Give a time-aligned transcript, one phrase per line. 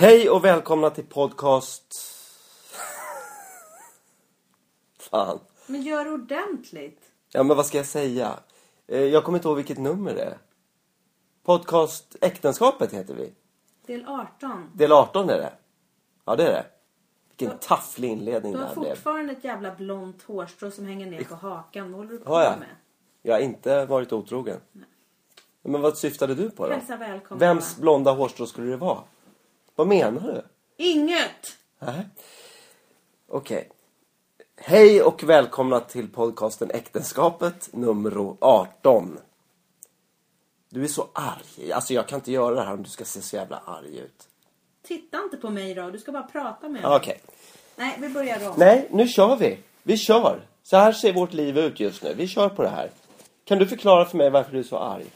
[0.00, 1.94] Hej och välkomna till podcast...
[4.98, 5.38] Fan.
[5.66, 7.00] Men gör ordentligt.
[7.32, 8.38] Ja, men vad ska jag säga?
[8.86, 10.38] Eh, Jag kommer inte ihåg vilket nummer det är.
[11.44, 13.32] Podcast Äktenskapet heter vi.
[13.86, 14.70] Del 18.
[14.74, 15.52] Del 18 är det.
[16.24, 16.66] Ja, det är det.
[17.30, 18.94] Vilken Du- tafflig inledning Du det har här blev.
[18.94, 21.92] fortfarande ett jävla blont hårstrå som hänger ner på hakan.
[21.92, 22.58] Vad håller du på Har jag?
[22.58, 22.68] med?
[23.22, 24.60] Jag har inte varit otrogen.
[25.62, 26.72] Men vad syftade du på då?
[26.74, 27.38] Hälsa välkommen.
[27.40, 28.98] Vems blonda hårstrå skulle det vara?
[29.78, 30.42] Vad menar du?
[30.84, 31.56] Inget!
[31.78, 32.06] Nej.
[33.28, 33.68] Okej.
[34.56, 39.18] Hej och välkomna till podcasten Äktenskapet nummer 18.
[40.68, 41.72] Du är så arg.
[41.72, 44.28] Alltså jag kan inte göra det här om du ska se så jävla arg ut.
[44.82, 45.90] Titta inte på mig då.
[45.90, 46.96] Du ska bara prata med mig.
[46.96, 47.20] Okej.
[47.76, 48.54] Nej, vi börjar om.
[48.56, 49.58] Nej, nu kör vi.
[49.82, 50.40] Vi kör.
[50.62, 52.14] Så här ser vårt liv ut just nu.
[52.14, 52.90] Vi kör på det här.
[53.44, 55.06] Kan du förklara för mig varför du är så arg?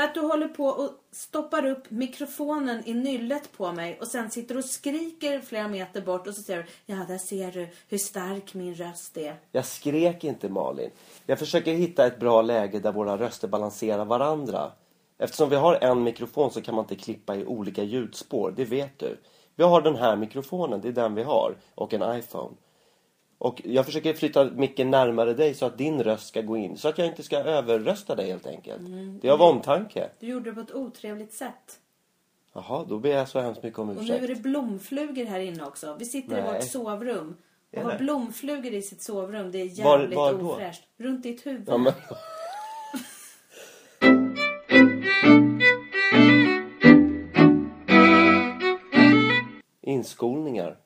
[0.00, 4.30] För att du håller på och stoppar upp mikrofonen i nyllet på mig och sen
[4.30, 7.98] sitter och skriker flera meter bort och så säger du Ja, där ser du hur
[7.98, 9.36] stark min röst är.
[9.52, 10.90] Jag skrek inte Malin.
[11.26, 14.72] Jag försöker hitta ett bra läge där våra röster balanserar varandra.
[15.18, 18.98] Eftersom vi har en mikrofon så kan man inte klippa i olika ljudspår, det vet
[18.98, 19.16] du.
[19.56, 21.56] Vi har den här mikrofonen, det är den vi har.
[21.74, 22.56] Och en iPhone.
[23.40, 26.76] Och jag försöker flytta micken närmare dig så att din röst ska gå in.
[26.76, 28.82] Så att jag inte ska överrösta dig helt enkelt.
[29.22, 30.08] Det är av omtanke.
[30.18, 31.80] Du gjorde det på ett otrevligt sätt.
[32.52, 34.22] Jaha, då ber jag så hemskt mycket om Och nu ursäkt.
[34.22, 35.96] är det blomflugor här inne också.
[35.98, 36.52] Vi sitter i Nej.
[36.54, 37.36] vårt sovrum.
[37.76, 39.50] Och har blomflugor i sitt sovrum.
[39.52, 40.50] Det är Var- jävligt var då?
[40.52, 40.82] ofräscht.
[40.96, 41.64] Runt ditt huvud.
[41.68, 41.92] Ja, men...
[49.82, 50.76] Inskolningar.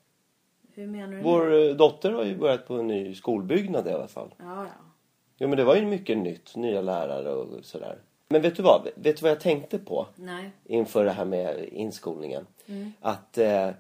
[0.75, 1.23] Hur menar du?
[1.23, 4.35] Vår eh, dotter har ju börjat på en ny skolbyggnad i alla fall.
[4.39, 4.67] Ja, ja.
[5.39, 7.99] Jo men det var ju mycket nytt, nya lärare och sådär.
[8.29, 8.89] Men vet du vad?
[8.95, 10.51] Vet du vad jag tänkte på Nej.
[10.65, 12.47] inför det här med inskolningen?
[13.01, 13.71] Att eh,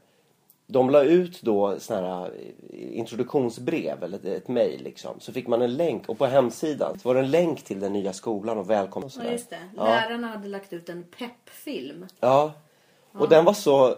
[0.67, 2.31] de la ut då såna här
[2.73, 5.21] eh, introduktionsbrev eller ett, ett mejl liksom.
[5.21, 7.93] Så fick man en länk och på hemsidan så var det en länk till den
[7.93, 9.33] nya skolan och välkommen och Ja, sådär.
[9.33, 9.59] just det.
[9.77, 9.85] Ja.
[9.85, 12.07] Lärarna hade lagt ut en peppfilm.
[12.21, 12.53] Ja.
[13.13, 13.97] Och den var så...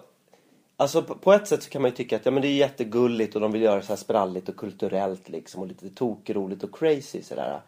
[0.76, 2.56] Alltså på, på ett sätt så kan man ju tycka att ja, men det är
[2.56, 6.78] jättegulligt och de vill göra så här spralligt och kulturellt liksom och lite tokroligt och
[6.78, 7.60] crazy sådär.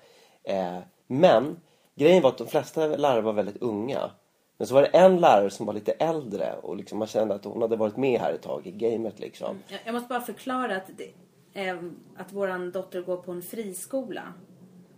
[0.45, 1.61] Eh, men
[1.95, 4.11] grejen var att de flesta lärare var väldigt unga.
[4.59, 7.45] Men så var det en lärare som var lite äldre och liksom man kände att
[7.45, 9.59] hon hade varit med här ett tag i gamet liksom.
[9.69, 11.11] Jag, jag måste bara förklara att, det,
[11.61, 14.23] ehm, att våran dotter går på en friskola.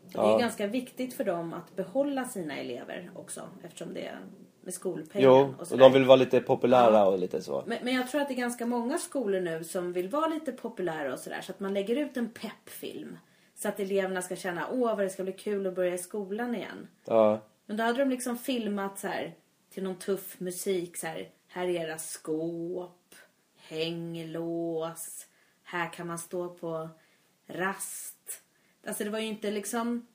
[0.06, 0.38] Och Det är Ja.
[0.38, 3.41] ganska viktigt för dem att behålla sina elever också.
[3.65, 4.19] Eftersom det är
[4.60, 7.65] med skolpengen Jo, och och de vill vara lite populära och lite så.
[7.66, 10.53] Men, men jag tror att det är ganska många skolor nu som vill vara lite
[10.53, 11.41] populära och sådär.
[11.41, 13.19] Så att man lägger ut en peppfilm.
[13.54, 16.54] Så att eleverna ska känna, åh vad det ska bli kul att börja i skolan
[16.54, 16.88] igen.
[17.04, 17.41] Ja.
[17.66, 19.34] Men då hade de liksom filmat så här
[19.70, 21.28] till någon tuff musik så här.
[21.49, 23.15] Här är era skåp,
[23.56, 25.26] hänglås,
[25.62, 26.88] här kan man stå på
[27.47, 28.43] rast.
[28.87, 30.06] Alltså det var ju inte liksom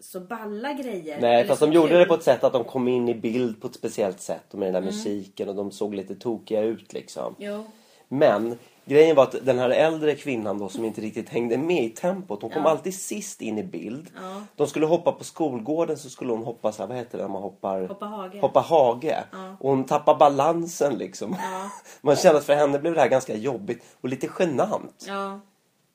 [0.00, 1.20] så balla grejer.
[1.20, 1.98] Nej, fast de gjorde kul.
[1.98, 4.58] det på ett sätt att de kom in i bild på ett speciellt sätt och
[4.58, 4.84] med den Mm.
[4.90, 7.34] där musiken och de såg lite tokiga ut liksom.
[7.38, 7.64] Jo.
[8.10, 11.88] Men grejen var att den här äldre kvinnan då som inte riktigt hängde med i
[11.90, 12.42] tempot.
[12.42, 12.70] Hon kom Ja.
[12.70, 14.06] alltid sist in i bild.
[14.14, 14.42] Ja.
[14.56, 17.30] De skulle hoppa på skolgården så skulle hon hoppa så här, vad heter det när
[17.32, 17.86] man hoppar?
[17.88, 18.40] Hoppa hage.
[18.40, 19.24] Hoppa hage.
[19.60, 21.36] Och hon tappade balansen liksom.
[21.38, 21.70] Ja.
[22.00, 25.04] Man kände att för henne blev det här ganska jobbigt och lite genant.
[25.08, 25.40] Ja.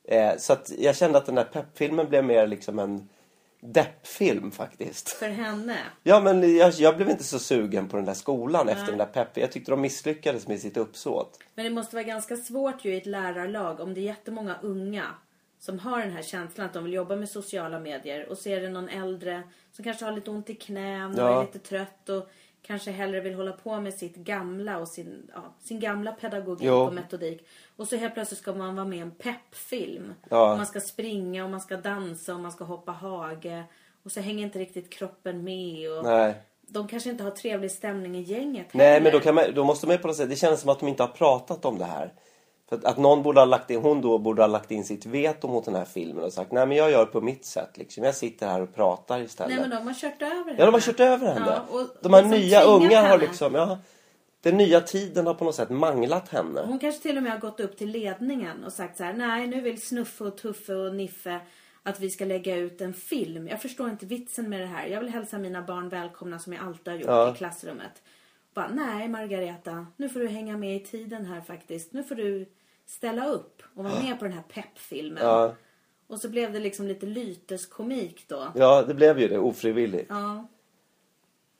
[0.08, 3.08] Eh, så att jag kände att den här peppfilmen blev mer liksom en
[3.64, 5.08] deppfilm faktiskt.
[5.08, 5.78] För henne.
[6.02, 8.90] Ja men jag, jag blev inte så sugen på den där skolan efter Nej.
[8.90, 9.36] den där pepp.
[9.36, 11.38] Jag tyckte de misslyckades med sitt uppsåt.
[11.54, 15.04] Men det måste vara ganska svårt ju i ett lärarlag om det är jättemånga unga
[15.58, 18.60] som har den här känslan att de vill jobba med sociala medier och så är
[18.60, 19.42] det någon äldre
[19.72, 21.40] som kanske har lite ont i knän och Ja.
[21.40, 22.28] är lite trött och
[22.66, 26.74] kanske hellre vill hålla på med sitt gamla och sin, ja, sin gamla pedagogik Jo.
[26.74, 27.46] och metodik.
[27.76, 30.14] Och så helt plötsligt ska man vara med i en peppfilm.
[30.30, 30.50] Ja.
[30.50, 33.64] Och man ska springa och man ska dansa och man ska hoppa hage.
[34.04, 35.90] Och så hänger inte riktigt kroppen med.
[35.90, 36.34] Och Nej.
[36.60, 39.12] De kanske inte har trevlig stämning i gänget Nej, heller.
[39.12, 40.30] men då, man, då måste man ju på något sätt...
[40.30, 42.12] Det känns som att de inte har pratat om det här.
[42.68, 45.06] För att, att någon borde ha lagt in, hon då borde ha lagt in sitt
[45.06, 48.04] veto mot den här filmen och sagt nej men jag gör på mitt sätt liksom.
[48.04, 49.52] Jag sitter här och pratar istället.
[49.52, 50.56] Nej men de har kört över henne.
[50.58, 51.62] Ja, de har kört över henne.
[51.68, 53.78] Ja, och de här nya unga har liksom, ja.
[54.40, 56.62] Den nya tiden har på något sätt manglat henne.
[56.66, 59.46] Hon kanske till och med har gått upp till ledningen och sagt så här: nej
[59.46, 61.40] nu vill Snuffe och Tuffe och Niffe
[61.82, 63.48] att vi ska lägga ut en film.
[63.48, 64.86] Jag förstår inte vitsen med det här.
[64.86, 67.32] Jag vill hälsa mina barn välkomna som jag alltid har gjort Ja.
[67.32, 68.02] i klassrummet.
[68.54, 71.92] Bara, nej Margareta, nu får du hänga med i tiden här faktiskt.
[71.92, 72.46] Nu får du
[72.86, 75.22] ställa upp och vara med på den här peppfilmen.
[75.22, 75.54] Ja.
[76.06, 78.46] Och så blev det liksom lite lyteskomik då.
[78.54, 80.06] Ja, det blev ju det ofrivilligt.
[80.08, 80.48] Ja.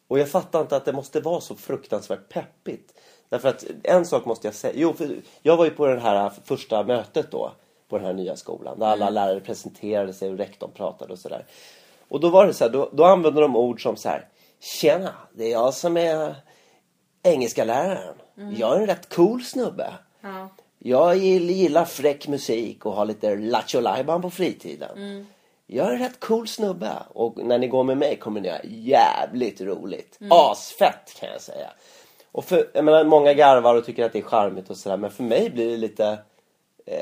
[0.09, 2.95] Och jag fattar inte att det måste vara så fruktansvärt peppigt.
[3.29, 4.75] Därför att en sak måste jag säga.
[4.77, 7.53] Jo, för jag var ju på det här första mötet då.
[7.89, 8.79] På den här nya skolan.
[8.79, 11.47] Där alla lärare presenterade sig och rektorn pratade och sådär.
[12.09, 14.29] Och då var det så här, då, då använde de ord som så här.
[14.61, 16.35] Tjena, det är jag som är
[17.25, 18.15] engelska läraren.
[18.57, 19.95] Jag är en rätt cool snubbe.
[20.21, 20.49] Ja.
[20.79, 23.83] Jag gill- gillar fräck musik och har lite lattjo
[24.23, 25.27] på fritiden.
[25.67, 28.59] Jag är en rätt cool snubbe och när ni går med mig kommer ni ha
[28.65, 30.19] jävligt roligt.
[30.31, 31.71] Asfett kan jag säga.
[32.33, 35.11] Och för, jag menar, många garvar och tycker att det är charmigt och sådär men
[35.11, 36.19] för mig blir det lite...
[36.87, 36.99] Eh,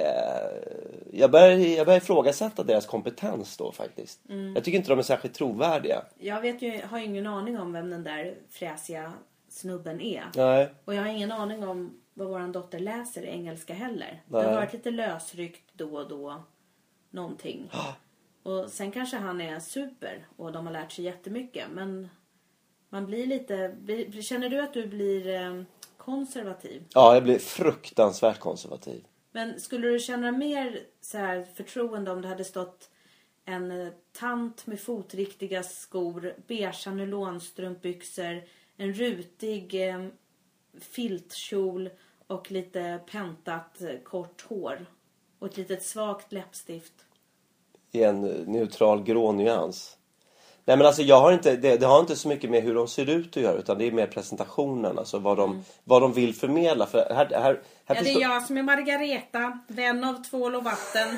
[1.12, 4.20] jag, börjar, jag börjar ifrågasätta deras kompetens då faktiskt.
[4.54, 6.02] Jag tycker inte de är särskilt trovärdiga.
[6.18, 9.12] Jag vet ju, har ingen aning om vem den där fräsiga
[9.52, 10.24] snubben är.
[10.34, 10.74] Nej.
[10.84, 14.22] Och jag har ingen aning om vad våran dotter läser i engelska heller.
[14.26, 14.46] Det Nej.
[14.46, 16.42] har varit lite lösryckt då och då.
[17.10, 17.70] Någonting.
[18.42, 21.66] Och sen kanske han är super och de har lärt sig jättemycket.
[21.70, 22.08] Men
[22.88, 23.76] man blir lite...
[23.80, 25.62] Blir, känner du att du blir eh,
[25.96, 26.84] konservativ?
[26.94, 29.04] Ja, jag blir fruktansvärt konservativ.
[29.32, 32.90] Men skulle du känna mer så här förtroende om det hade stått
[33.44, 38.42] en tant med fotriktiga skor, beigea nylonstrumpbyxor,
[38.76, 40.06] en rutig eh,
[40.80, 41.90] filtkjol
[42.26, 44.86] och lite pentat eh, kort hår
[45.38, 46.94] och ett litet svagt läppstift?
[47.92, 49.96] i en neutral grå nyans.
[50.64, 52.88] Nej men alltså jag har inte, det, det har inte så mycket med hur de
[52.88, 56.34] ser ut att göra utan det är mer presentationen, alltså vad de, vad de vill
[56.34, 56.86] förmedla.
[56.86, 60.64] För här, här, här Ja, det är jag som är Margareta, vän av tvål och
[60.64, 61.16] vatten.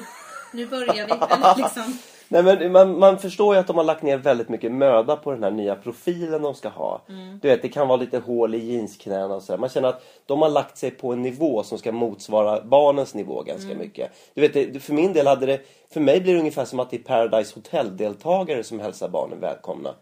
[0.53, 1.63] Nu börjar vi.
[1.63, 1.99] Liksom.
[2.35, 5.31] Nej, men man, man förstår ju att de har lagt ner väldigt mycket möda på
[5.31, 7.03] den här nya profilen de ska ha.
[7.41, 9.59] Du vet, det kan vara lite hål i jeansknäna och sådär.
[9.59, 13.43] Man känner att de har lagt sig på en nivå som ska motsvara barnens nivå
[13.43, 14.11] ganska mycket.
[14.35, 15.61] Du vet, det, för min del hade det,
[15.91, 19.95] för mig blir det ungefär som att det är Paradise Hotel-deltagare som hälsar barnen välkomna.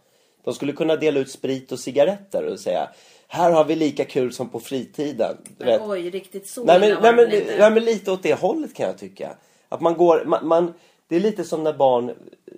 [0.44, 2.88] De skulle kunna dela ut sprit och cigaretter och säga
[3.28, 5.36] här har vi lika kul som på fritiden.
[5.58, 5.80] Du vet.
[5.84, 8.98] Oj, riktigt så Nej men, nej, men, nej men lite åt det hållet kan jag
[8.98, 9.30] tycka.
[9.68, 10.74] Att man går, man, man,
[11.12, 12.14] det är lite som när barn,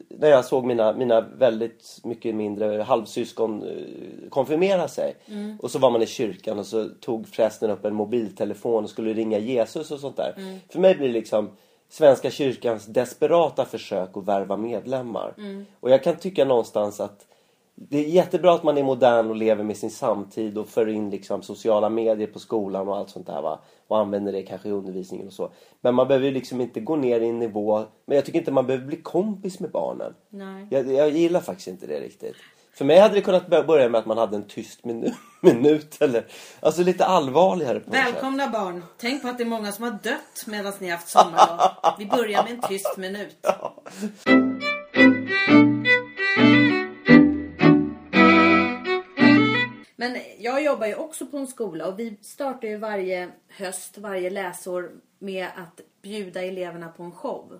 [0.08, 5.16] när jag såg mina, mina väldigt mycket mindre halvsyskon eh, konfirmera sig.
[5.26, 5.58] Mm.
[5.62, 9.12] Och så var man i kyrkan och så tog prästen upp en mobiltelefon och skulle
[9.12, 10.34] ringa Jesus och sånt där.
[10.36, 10.58] Mm.
[10.68, 11.50] För mig blir det liksom
[11.88, 15.34] Svenska kyrkans desperata försök att värva medlemmar.
[15.38, 15.66] Mm.
[15.80, 17.26] Och jag kan tycka någonstans att
[17.74, 21.10] det är jättebra att man är modern och lever med sin samtid och för in
[21.10, 23.60] liksom sociala medier på skolan och allt sånt där va.
[23.88, 25.50] Och använder det kanske i undervisningen och så.
[25.80, 27.84] Men man behöver ju liksom inte gå ner i en nivå.
[28.06, 30.14] Men jag tycker inte man behöver bli kompis med barnen.
[30.28, 30.66] Nej.
[30.70, 32.36] Jag, jag gillar faktiskt inte det riktigt.
[32.74, 35.10] För mig hade det kunnat bör- börja med att man hade en tyst minu
[35.40, 36.26] minut eller
[36.60, 37.90] alltså lite allvarligare på.
[37.90, 38.84] Välkomna barn.
[38.98, 41.58] Tänk på att det är många som har dött medan ni har haft sommarlov.
[41.98, 43.36] Vi börjar med en tyst minut.
[50.04, 54.30] Men jag jobbar ju också på en skola och vi startar ju varje höst, varje
[54.30, 57.58] läsår med att bjuda eleverna på en show.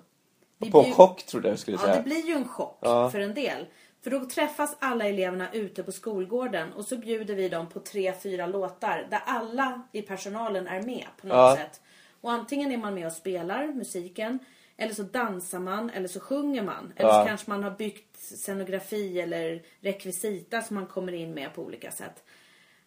[0.59, 1.97] Vi På en bjud- chock trodde jag du skulle Ja, säga.
[1.97, 3.11] det blir ju en chock Ja.
[3.11, 3.67] för en del.
[4.03, 8.13] För då träffas alla eleverna ute på skolgården och så bjuder vi dem på tre,
[8.23, 11.57] fyra låtar där alla i personalen är med på något Ja.
[11.57, 11.81] sätt.
[12.21, 14.39] Och antingen är man med och spelar musiken
[14.77, 16.93] eller så dansar man eller så sjunger man.
[16.97, 17.21] Eller Ja.
[17.23, 21.91] så kanske man har byggt scenografi eller rekvisita som man kommer in med på olika
[21.91, 22.23] sätt.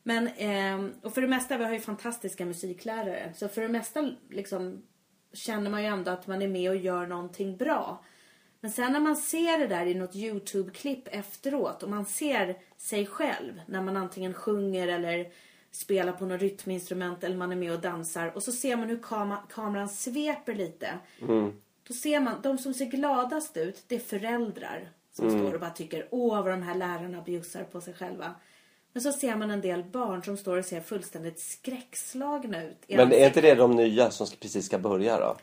[0.08, 3.34] Men, ehm, och för det mesta, vi har ju fantastiska musiklärare.
[3.36, 4.84] Så för det mesta liksom
[5.34, 8.04] känner man ju ändå att man är med och gör någonting bra.
[8.60, 13.06] Men sen när man ser det där i något YouTube-klipp efteråt och man ser sig
[13.06, 15.32] själv när man antingen sjunger eller
[15.72, 19.00] spelar på något rytminstrument eller man är med och dansar och så ser man hur
[19.00, 20.90] kam- kameran sveper lite.
[21.88, 25.70] Då ser man, de som ser gladast ut, det är föräldrar som står och bara
[25.70, 28.36] tycker åh vad de här lärarna bjussar på sig själva.
[28.98, 32.78] Men så ser man en del barn som står och ser fullständigt skräckslagna ut.
[32.88, 33.28] Men är ansiktet.
[33.28, 35.36] inte det de nya som precis ska börja då?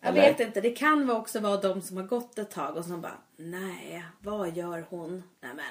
[0.00, 0.20] Jag Eller?
[0.22, 0.60] vet inte.
[0.60, 4.56] Det kan också vara de som har gått ett tag och som bara nej, vad
[4.56, 5.10] gör hon?
[5.40, 5.64] Nej men.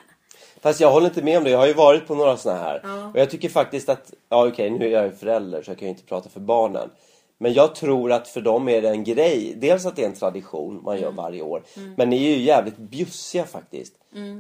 [0.62, 1.50] Fast jag håller inte med om det.
[1.50, 2.82] Jag har ju varit på några såna här.
[2.84, 3.08] Ja.
[3.08, 5.88] Och jag tycker faktiskt att, ja okej nu är jag ju förälder så jag kan
[5.88, 6.90] ju inte prata för barnen.
[7.42, 9.54] Men jag tror att för dem är det en grej.
[9.58, 11.04] Dels att det är en tradition man Mm.
[11.04, 11.64] gör varje år.
[11.98, 13.94] Men ni är ju jävligt bjussiga faktiskt.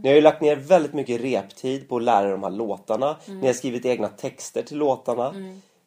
[0.03, 3.15] Ni har ju lagt ner väldigt mycket reptid på att lära er de här låtarna.
[3.27, 3.39] Mm.
[3.39, 5.33] Ni har skrivit egna texter till låtarna.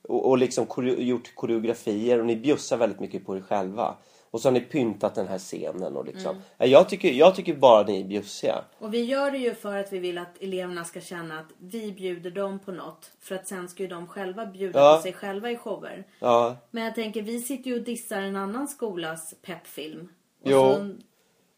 [0.08, 3.94] Och, och liksom koreo- gjort koreografier och ni bjussar väldigt mycket på er själva.
[4.34, 6.30] Och så har ni pyntat den här scenen och liksom.
[6.30, 6.42] Mm.
[6.58, 8.64] Ja, Jag, tycker, jag tycker bara ni är bjussiga.
[8.78, 11.92] Och vi gör det ju för att vi vill att eleverna ska känna att vi
[11.92, 13.10] bjuder dem på något.
[13.20, 14.96] För att sen ska ju de själva bjuda Ja.
[14.96, 16.06] på sig själva i shower.
[16.20, 20.08] Ja, Men jag tänker, vi sitter ju och dissar en annan skolas peppfilm.
[20.44, 20.60] Och Jo.
[20.74, 20.90] så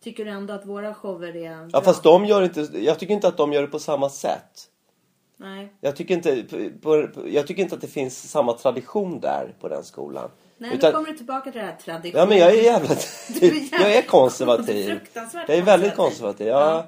[0.02, 1.80] tycker du ändå att våra shower är Ja bra.
[1.83, 4.68] fast de gör inte, jag tycker inte att de gör det på samma sätt.
[5.37, 5.73] Nej.
[5.80, 6.42] Jag tycker, inte,
[6.83, 10.30] på, på, jag tycker inte att det finns samma tradition där på den skolan.
[10.58, 12.20] Nej, Utan- nu kommer du tillbaka till det här traditionen.
[12.20, 12.94] Ja men jag är jävla...
[13.40, 15.00] Är jävla- jag är konservativ.
[15.32, 16.46] Jag är väldigt konservativ.
[16.46, 16.86] Ja.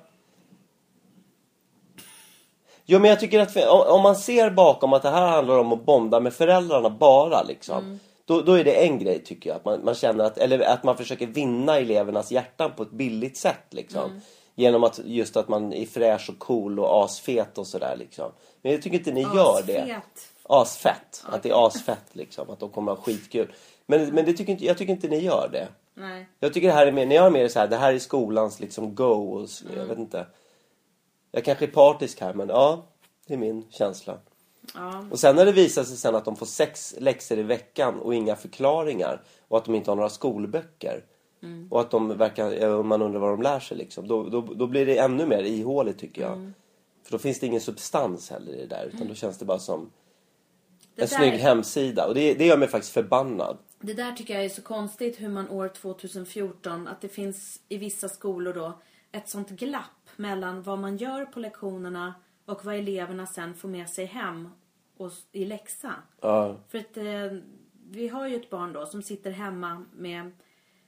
[2.90, 3.56] Jo men jag tycker att
[3.88, 7.78] om man ser bakom att det här handlar om att bonda med föräldrarna bara liksom.
[7.78, 8.00] Mm.
[8.24, 9.56] Då, då är det en grej tycker jag.
[9.56, 13.36] Att man, man känner att, eller att man försöker vinna elevernas hjärtan på ett billigt
[13.36, 14.04] sätt liksom.
[14.04, 14.20] Mm.
[14.54, 18.32] Genom att just att man är fräsch och cool och asfet och sådär liksom.
[18.62, 20.00] Men jag tycker inte ni gör det.
[20.48, 20.92] Asfet.
[20.96, 21.24] Asfett.
[21.34, 22.50] Att det är asfett liksom.
[22.50, 23.52] Att de kommer ha skitkul.
[23.86, 25.68] Men, men det tycker inte, jag tycker inte ni gör det.
[25.94, 26.28] Nej.
[26.40, 28.60] Jag tycker det här är mer, ni har mer så här, det här är skolans
[28.60, 30.26] liksom go och s- jag vet inte.
[31.32, 32.86] Jag kanske är partisk här men ja,
[33.26, 34.18] det är min känsla.
[34.74, 35.04] Ja.
[35.10, 38.14] Och sen när det visar sig sen att de får sex läxor i veckan och
[38.14, 41.04] inga förklaringar och att de inte har några skolböcker.
[41.70, 44.08] Och att de verkar, man undrar vad de lär sig liksom.
[44.08, 46.52] Då, då, då blir det ännu mer ihåligt tycker jag.
[47.04, 49.58] För då finns det ingen substans heller i det där utan då känns det bara
[49.58, 49.90] som
[51.02, 52.06] en där- snygg hemsida.
[52.06, 53.58] Och det, det gör mig faktiskt förbannad.
[53.80, 57.78] Det där tycker jag är så konstigt hur man år 2014, att det finns i
[57.78, 58.78] vissa skolor då
[59.12, 62.14] ett sånt glapp mellan vad man gör på lektionerna
[62.46, 64.48] och vad eleverna sen får med sig hem
[64.96, 65.94] och i läxa.
[66.20, 67.38] Ja, För att eh,
[67.90, 70.30] vi har ju ett barn då som sitter hemma med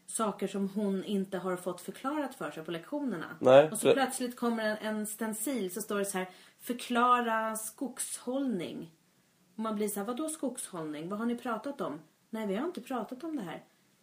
[0.07, 3.27] saker som hon inte har fått förklarat för sig på lektionerna.
[3.39, 6.29] Nej, och så för- plötsligt kommer en, en stencil så står det så här
[6.61, 8.91] Förklara skogshållning.
[9.61, 11.09] Och man blir så här, vadå skogshållning?
[11.09, 12.01] Vad har ni pratat om?
[12.31, 13.63] Nej, vi har inte pratat om det här.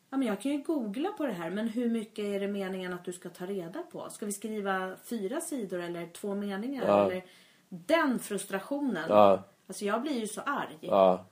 [0.10, 2.94] Ja, men jag kan ju googla på det här, men hur mycket är det meningen
[2.94, 4.10] att du ska ta reda på?
[4.10, 6.88] Ska vi skriva fyra sidor eller två meningar?
[6.88, 7.06] Ja.
[7.06, 7.24] Eller
[7.70, 9.06] den frustrationen.
[9.10, 9.44] Ja.
[9.68, 10.78] Alltså jag blir ju så arg.
[10.82, 11.26] Ja.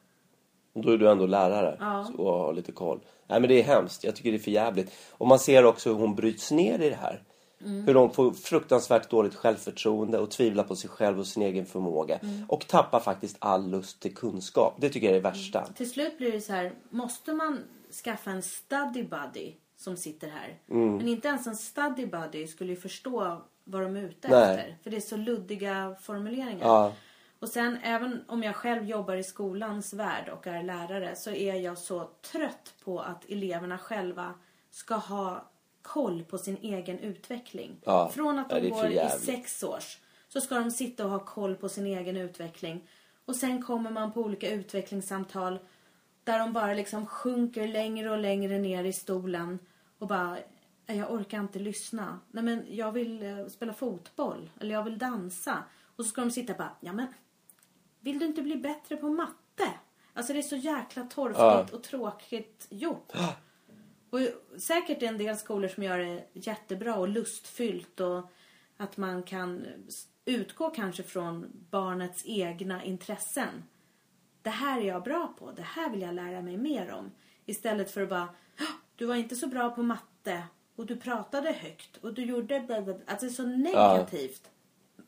[0.73, 2.11] Då är du ändå lärare Ja.
[2.17, 2.99] och har lite koll.
[3.27, 4.03] Nej men det är hemskt.
[4.03, 4.91] Jag tycker det är för jävligt.
[5.11, 7.23] Och man ser också hur hon bryts ner i det här.
[7.61, 7.85] Mm.
[7.85, 12.17] Hur de får fruktansvärt dåligt självförtroende och tvivlar på sig själv och sin egen förmåga.
[12.17, 12.45] Mm.
[12.49, 14.75] Och tappar faktiskt all lust till kunskap.
[14.77, 15.65] Det tycker jag är det värsta.
[15.65, 17.63] Till slut blir det så här, måste man
[18.03, 20.59] skaffa en study buddy som sitter här?
[20.69, 20.97] Mm.
[20.97, 24.55] Men inte ens en study buddy skulle ju förstå vad de är ute Nej.
[24.55, 24.77] efter.
[24.83, 26.67] För det är så luddiga formuleringar.
[26.67, 26.93] Ja.
[27.39, 31.55] Och sen även om jag själv jobbar i skolans värld och är lärare så är
[31.55, 34.33] jag så trött på att eleverna själva
[34.71, 35.51] ska ha
[35.85, 37.77] koll på sin egen utveckling.
[37.85, 41.11] Ja, Från att ja, de för går i sex års så ska de sitta och
[41.11, 42.87] ha koll på sin egen utveckling.
[43.25, 45.59] Och sen kommer man på olika utvecklingssamtal
[46.23, 49.59] där de bara liksom sjunker längre och längre ner i stolen
[49.99, 50.37] och bara
[50.85, 52.19] "Nej, jag orkar inte lyssna.
[52.31, 55.63] Nej men jag vill eh, spela fotboll eller jag vill dansa.
[55.95, 57.07] Och så ska de sitta och bara, ja men
[57.99, 59.69] vill du inte bli bättre på matte?
[60.13, 61.65] Alltså det är så jäkla torftigt Ja.
[61.73, 63.11] och tråkigt gjort.
[64.15, 68.31] Och säkert är en del skolor som gör det jättebra och lustfyllt och
[68.77, 69.65] att man kan
[70.25, 73.63] utgå kanske från barnets egna intressen.
[74.41, 77.11] Det här är jag bra på, det här vill jag lära mig mer om.
[77.45, 78.29] Istället för att bara,
[78.59, 80.43] "Hå, du var inte så bra på matte
[80.75, 84.49] och du pratade högt och du gjorde bla bla bla." Alltså så negativt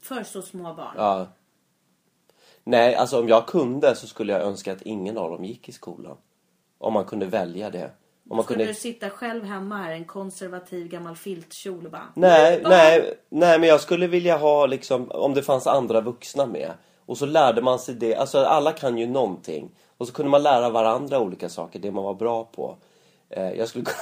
[0.01, 0.93] för så små barn.
[0.95, 1.27] Ja.
[2.63, 5.71] Nej, alltså om jag kunde så skulle jag önska att ingen av dem gick i
[5.71, 6.17] skolan.
[6.77, 7.91] Om man kunde välja det.
[8.29, 8.71] Om man Skulle kunde...
[8.71, 12.07] du sitta själv hemma här, en konservativ gammal filtkjol och bara...
[12.13, 16.45] Nej, barn." nej, nej, men jag skulle vilja ha liksom, om det fanns andra vuxna
[16.45, 16.71] med.
[17.05, 19.69] Och så lärde man sig det, alltså alla kan ju någonting.
[19.97, 22.75] Och så kunde man lära varandra olika saker, det man var bra på.
[23.29, 23.97] Eh, jag skulle kunna...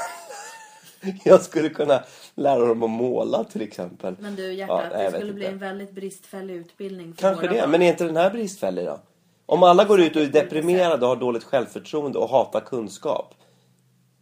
[1.24, 2.04] jag skulle kunna
[2.36, 4.16] lära dem att måla till exempel.
[4.20, 5.54] Men du hjärtat, Ja, det skulle bli inte.
[5.54, 7.72] en väldigt bristfällig utbildning för Kanske det, barn.
[7.72, 9.00] men är inte den här bristfällig då?
[9.46, 13.34] Om alla går ut och är deprimerade och har dåligt självförtroende och hatar kunskap.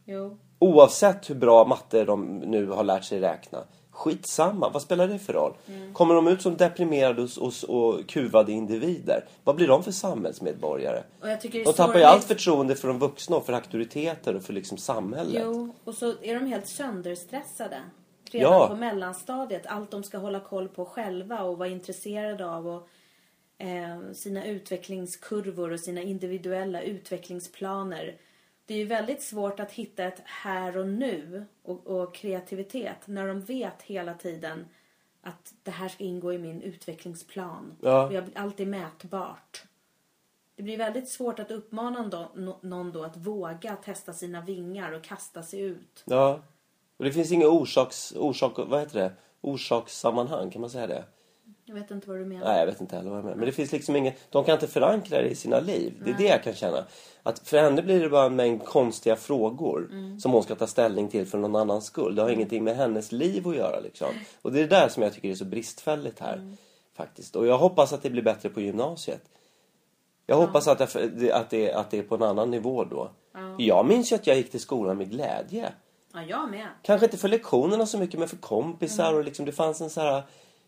[0.06, 0.38] Jo.
[0.60, 3.64] Oavsett hur bra matte de nu har lärt sig räkna.
[3.92, 5.54] Skitsamma, vad spelar det för roll?
[5.68, 5.94] Mm.
[5.94, 9.26] Kommer de ut som deprimerade och, och, och kuvade individer?
[9.44, 11.04] Vad blir de för samhällsmedborgare?
[11.22, 13.54] Och jag tycker det är De tappar ju allt förtroende för de vuxna och för
[13.54, 15.44] auktoriteter och för liksom samhället.
[15.46, 17.78] Jo, och så är de helt sönderstressade.
[18.32, 18.68] Redan Ja.
[18.68, 19.66] på mellanstadiet.
[19.66, 22.68] Allt de ska hålla koll på själva och vara intresserade av.
[22.68, 22.88] Och,
[23.58, 28.16] eh, sina utvecklingskurvor och sina individuella utvecklingsplaner.
[28.66, 33.28] Det är ju väldigt svårt att hitta ett här och nu och, och kreativitet när
[33.28, 34.66] de vet hela tiden
[35.22, 37.78] att det här ska ingå i min utvecklingsplan.
[37.82, 38.06] Ja.
[38.08, 39.64] Och jag, allt är mätbart.
[40.56, 44.92] Det blir väldigt svårt att uppmana då, nå- någon då att våga testa sina vingar
[44.92, 46.04] och kasta sig ut.
[46.06, 46.40] Ja.
[46.98, 48.14] Och det finns inga orsaks...
[48.16, 49.14] Orsak, vad heter det?
[49.42, 51.06] Orsakssammanhang, kan man säga det?
[51.74, 52.46] Jag vet inte vad du menar.
[52.46, 53.38] Nej, jag vet inte heller vad jag menar.
[53.38, 54.14] Men det finns liksom ingen...
[54.30, 56.02] De kan inte förankra det i sina liv.
[56.06, 56.86] Det är det jag kan känna.
[57.24, 59.90] Att för henne blir det bara en mängd konstiga frågor
[60.20, 62.16] som hon ska ta ställning till för någon annans skull.
[62.16, 64.08] Det har ingenting med hennes liv att göra liksom.
[64.42, 66.56] Och det är det där som jag tycker är så bristfälligt här.
[66.96, 67.36] Faktiskt.
[67.36, 69.22] Och jag hoppas att det blir bättre på gymnasiet.
[70.26, 73.12] Jag hoppas att, jag, att, det, att det är på en annan nivå då.
[73.58, 75.74] Jag minns ju att jag gick till skolan med glädje.
[76.14, 76.68] Ja, jag med.
[76.82, 80.02] Kanske inte för lektionerna så mycket men för kompisar och liksom det fanns en så
[80.02, 80.24] här...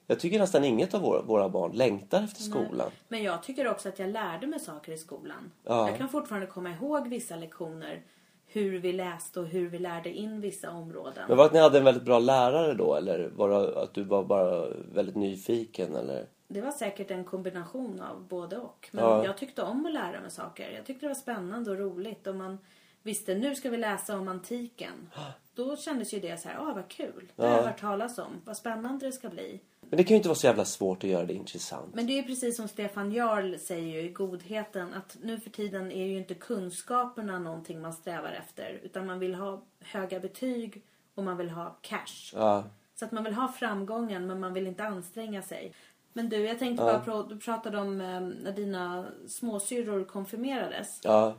[0.08, 2.92] Jag tycker nästan inget av våra, våra barn längtar efter skolan.
[3.08, 5.52] Men jag tycker också att jag lärde mig saker i skolan.
[5.64, 5.90] Ja.
[5.90, 8.02] Jag kan fortfarande komma ihåg vissa lektioner.
[8.48, 11.26] Hur vi läste och hur vi lärde in vissa områden.
[11.28, 13.94] Men var det att ni hade en väldigt bra lärare då eller var det att
[13.94, 16.26] du var bara väldigt nyfiken eller?
[16.48, 18.90] Det var säkert en kombination av både och.
[18.92, 19.26] Men Ja.
[19.26, 20.72] jag tyckte om att lära mig saker.
[20.76, 22.28] Jag tyckte det var spännande och roligt.
[22.28, 22.58] Och man
[23.04, 25.10] visste, nu ska vi läsa om antiken.
[25.56, 27.32] Då kändes ju det så här, åh vad kul.
[27.36, 28.42] Det har jag hört talas om.
[28.46, 29.60] Vad spännande det ska bli.
[29.90, 31.96] Men det kan ju inte vara så jävla svårt att göra det intressant.
[31.96, 35.50] Men det är ju precis som Stefan Jarl säger ju i Godheten att nu för
[35.50, 38.80] tiden är ju inte kunskaperna någonting man strävar efter.
[38.84, 40.82] Utan man vill ha höga betyg
[41.16, 42.32] och man vill ha cash.
[42.34, 42.64] Ja.
[42.96, 45.74] Så att man vill ha framgången men man vill inte anstränga sig.
[46.14, 51.00] Men du, jag tänkte bara, pra- du pratade om eh, när dina småsyrror konfirmerades.
[51.04, 51.36] Ja.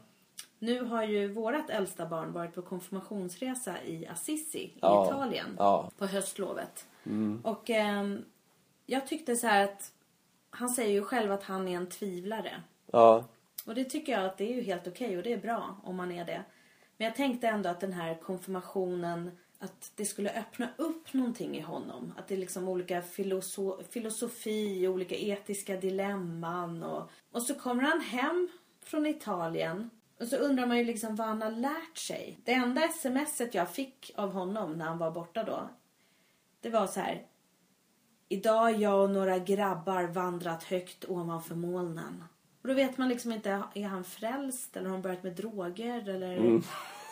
[0.58, 5.04] Nu har ju vårat äldsta barn varit på konfirmationsresa i Assisi Ja.
[5.04, 5.80] i Italien Ja.
[5.80, 5.90] Mm.
[5.98, 6.86] på höstlovet.
[7.42, 8.24] Och ehm,
[8.86, 9.92] jag tyckte så här att
[10.50, 12.62] han säger ju själv att han är en tvivlare.
[12.92, 13.24] Ja.
[13.66, 15.96] Och det tycker jag att det är ju helt okej och det är bra om
[15.96, 16.42] man är det.
[16.96, 21.60] Men jag tänkte ändå att den här konfirmationen att det skulle öppna upp någonting i
[21.60, 22.12] honom.
[22.18, 28.00] Att det är liksom olika filoso- filosofi, olika etiska dilemman och, och så kommer han
[28.00, 28.48] hem
[28.82, 32.38] från Italien och så undrar man ju liksom vad han har lärt sig.
[32.44, 35.68] Det enda smset jag fick av honom när han var borta då
[36.66, 37.22] det var så här.
[38.28, 42.24] Idag jag och några grabbar vandrat högt ovanför molnen.
[42.62, 46.08] Och då vet man liksom inte, är han frälst eller har han börjat med droger
[46.08, 46.62] eller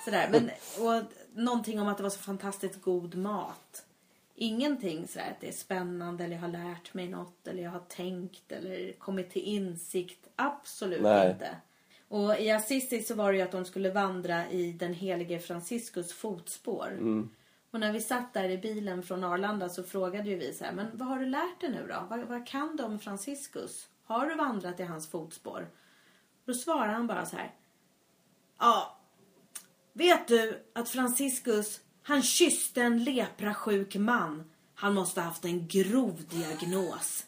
[0.04, 0.28] sådär.
[0.30, 0.50] Men,
[0.86, 1.02] och
[1.34, 3.86] någonting om att det var så fantastiskt god mat.
[4.34, 7.84] Ingenting sådär att det är spännande eller jag har lärt mig något eller jag har
[7.88, 10.28] tänkt eller kommit till insikt.
[10.36, 11.30] Absolut Nej.
[11.30, 11.56] inte.
[12.08, 16.12] Och i Assisi så var det ju att de skulle vandra i den helige Franciscus
[16.12, 16.98] fotspår.
[17.70, 20.72] Och när vi satt där i bilen från Arlanda så frågade ju vi så här,
[20.72, 22.06] men vad har du lärt dig nu då?
[22.10, 23.88] Vad, vad kan du om Franciscus?
[24.04, 25.68] Har du vandrat i hans fotspår?
[26.44, 27.54] Då svarade han bara så här.
[28.58, 28.98] Ja,
[29.92, 34.50] vet du att Franciscus, han kysste en leprasjuk man.
[34.74, 37.26] Han måste ha haft en grov diagnos.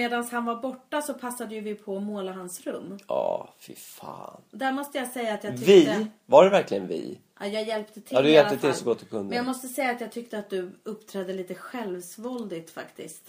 [0.00, 2.98] Medan han var borta så passade ju vi på att måla hans rum.
[3.08, 4.40] Ja, fy fan.
[4.50, 5.72] Där måste jag säga att jag tyckte...
[5.72, 6.06] Vi?
[6.26, 7.18] Var det verkligen vi?
[7.40, 8.74] Ja, jag hjälpte till Ja, du i hjälpte till fall.
[8.78, 9.24] så gott du kunde.
[9.24, 13.24] Men jag måste säga att jag tyckte att du uppträdde lite självsvåldigt faktiskt.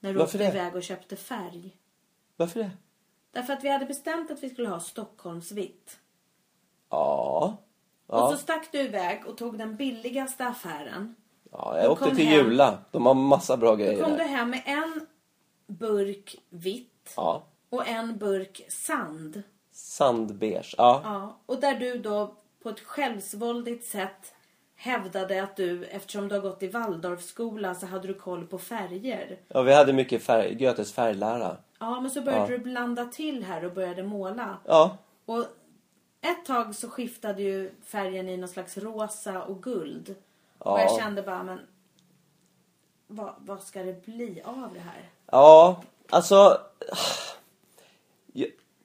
[0.00, 0.58] När du Varför åkte det?
[0.58, 1.76] iväg och köpte färg.
[2.36, 2.70] Varför det?
[3.32, 5.98] Därför att vi hade bestämt att vi skulle ha Stockholmsvitt.
[6.90, 7.56] Ja.
[8.06, 11.14] Och Ja, så stack du iväg och tog den billigaste affären.
[11.52, 12.46] ja jag Då åkte kom till hem.
[12.46, 12.78] Jula.
[12.90, 14.24] De har massa bra Då grejer kom du där.
[14.24, 15.06] hem med en
[15.66, 17.44] burk vitt Ja.
[17.70, 19.42] och en burk sand.
[19.72, 20.74] Sandbeige.
[20.78, 21.00] Ja.
[21.04, 24.34] Ja, och där du då på ett självsvåldigt sätt
[24.76, 29.38] hävdade att du, eftersom du har gått i Waldorfskola så hade du koll på färger.
[29.48, 31.56] ja, vi hade mycket färg, Goethes färglära.
[31.78, 32.58] Ja, men så började Ja.
[32.58, 34.58] du blanda till här och började måla.
[34.64, 34.96] Ja.
[35.24, 35.44] Och
[36.20, 40.14] ett tag så skiftade ju färgen i någon slags rosa och guld.
[40.58, 40.98] Och jag Ja.
[41.00, 41.60] kände bara, men
[43.06, 45.10] vad, vad ska det bli av det här?
[45.32, 46.58] Ja, alltså...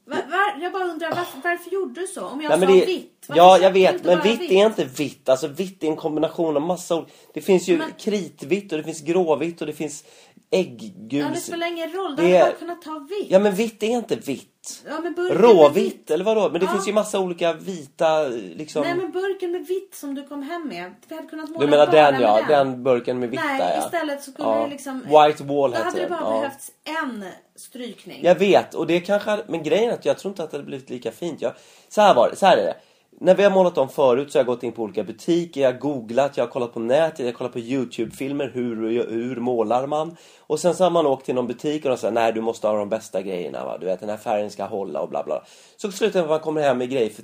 [0.06, 0.18] Va,
[0.62, 2.26] jag bara undrar, varför, varför gjorde du så?
[2.26, 4.04] Om jag Nej, sa det, vitt, ja, jag vet.
[4.04, 5.30] Men bara vitt är inte vitt.
[5.30, 8.84] Alltså vitt är en kombination av massa ol- Det finns ju Men- kritvitt och det
[8.84, 10.04] finns gråvitt och det finns
[10.52, 11.20] ägggul.
[11.20, 12.16] Ja, det spelar ingen roll.
[12.16, 13.28] Du Det hade bara kunnat ta vitt.
[13.32, 14.84] Ja, men vitt är inte vitt.
[14.88, 15.58] Ja, men burken med vitt.
[15.58, 16.50] Råvitt, eller vadå?
[16.50, 16.72] Men det Ja.
[16.72, 18.24] finns ju massa olika vita,
[18.56, 18.82] liksom...
[18.82, 20.94] Nej, men burken med vitt som du kom hem med.
[21.08, 22.42] Vi hade kunnat måla Du menar den, ja.
[22.48, 23.86] Den burken med vitt Nej, där, ja.
[23.86, 24.62] istället så skulle ja.
[24.64, 25.00] det liksom...
[25.02, 26.10] White wall Då heter hade det den.
[26.10, 26.40] bara ja.
[26.40, 28.20] behövts en strykning.
[28.24, 30.68] Jag vet, och det kanske Men grejen är att jag tror inte att det hade
[30.68, 31.42] blivit lika fint.
[31.42, 31.54] Jag,
[31.90, 32.76] så här var det, så här är det.
[33.22, 35.72] När vi har målat om förut så har jag gått in på olika butiker, jag
[35.72, 38.76] har googlat, jag har kollat på nätet, jag har kollat på Youtube-filmer, hur,
[39.10, 40.18] hur målar man?
[40.40, 42.68] Och sen så har man åkt till någon butik och de säger nej du måste
[42.68, 45.44] ha de bästa grejerna va, du vet den här färgen ska hålla och bla bla.
[45.78, 47.24] Så slutar man kommer hem med grejer för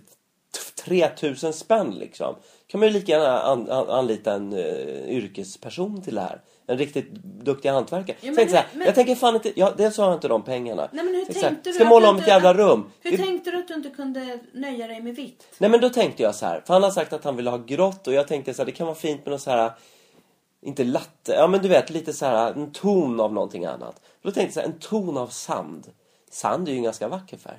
[0.85, 2.35] 3000 spänn liksom.
[2.67, 6.41] Kan man ju lika gärna an, an, anlita en uh, yrkesperson till det här.
[6.67, 8.17] En riktigt duktig hantverkare.
[8.21, 10.27] Ja, men så jag, här, men- jag tänker fan inte, ja, dels har jag inte
[10.27, 10.89] de pengarna.
[10.91, 11.73] Nej, men hur Jag här, tänkte du?
[11.73, 12.91] Ska måla om ett jävla att- rum.
[13.01, 15.47] Hur Det- tänkte du att du inte kunde nöja dig med vitt?
[15.57, 17.57] Nej men då tänkte jag så här, för han har sagt att han vill ha
[17.57, 19.71] grått och jag tänkte så här, det kan vara fint med något så här
[20.61, 24.01] inte latte, ja men du vet lite så här en ton av någonting annat.
[24.21, 25.87] Då tänkte jag så här, en ton av sand.
[26.31, 27.57] Sand är ju en ganska vacker färg.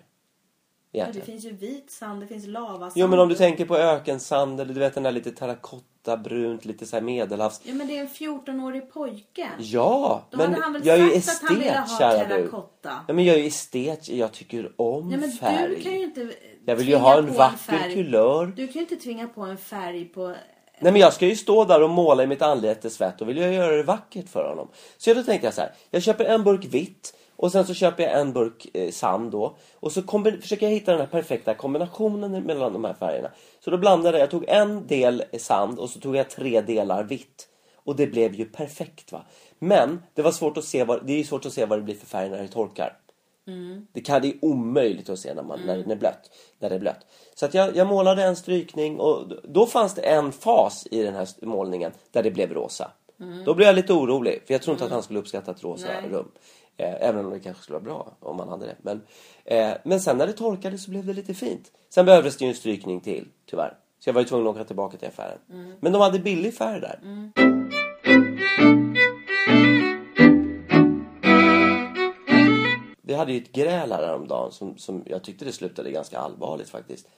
[0.92, 1.27] Ja, det Egentligen.
[1.27, 2.92] finns ju vit sand, det finns lavasand.
[2.95, 5.31] Jo men om du tänker på ökensand eller du vet den där lite
[6.07, 7.61] gråta, brunt, lite så här medelhavs.
[7.64, 9.49] Ja men det är en 14-årig pojke.
[9.59, 11.49] Ja, Då men jag är ju estet,
[11.99, 12.51] kära du.
[12.83, 15.77] Ja, men jag är ju estet, jag tycker om Nej men färg.
[15.77, 16.33] du kan ju inte
[16.66, 17.95] Jag vill ju ha en vacker färg.
[17.95, 18.47] kulör.
[18.47, 20.35] Du kan ju inte tvinga på en färg på...
[20.81, 23.37] Nej men jag ska ju stå där och måla i mitt anlete svett och vill
[23.37, 24.69] jag göra det vackert för honom.
[24.99, 28.03] Så då tänkte jag så här, jag köper en burk vitt och sen så köper
[28.03, 29.57] jag en burk eh, sand då.
[29.75, 30.03] Och så
[30.40, 33.31] försöker jag hitta den här perfekta kombinationen mellan de här färgerna.
[33.61, 37.05] Så då blandade jag, jag tog en del sand och så tog jag tre delar
[37.05, 37.49] vitt.
[37.75, 39.22] Och det blev ju perfekt va.
[39.59, 41.94] Men det var svårt att se vad, det är svårt att se vad det blir
[41.94, 42.96] för färg när det torkar.
[43.92, 46.75] Det, kan, det är omöjligt att se när, man, när, den är blött, när det
[46.75, 47.07] är blött.
[47.35, 51.14] Så att jag, jag målade en strykning och då fanns det en fas i den
[51.14, 52.90] här målningen där det blev rosa.
[53.44, 55.88] Då blev jag lite orolig för jag tror inte att han skulle uppskatta ett rosa
[56.11, 56.29] rum.
[56.77, 58.77] Eh, även om det kanske skulle vara bra om man hade det.
[58.83, 59.03] Men,
[59.45, 61.73] eh, men sen när det torkade så blev det lite fint.
[61.89, 63.79] Sen behövdes det ju en strykning till tyvärr.
[63.99, 65.39] Så jag var ju tvungen att åka tillbaka till affären.
[65.81, 67.01] Men de hade billig färg där.
[73.03, 76.69] Vi hade ju ett gräl här häromdagen som, som jag tyckte det slutade ganska allvarligt
[76.69, 77.09] faktiskt.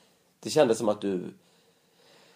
[0.40, 1.35] Det kändes som att du...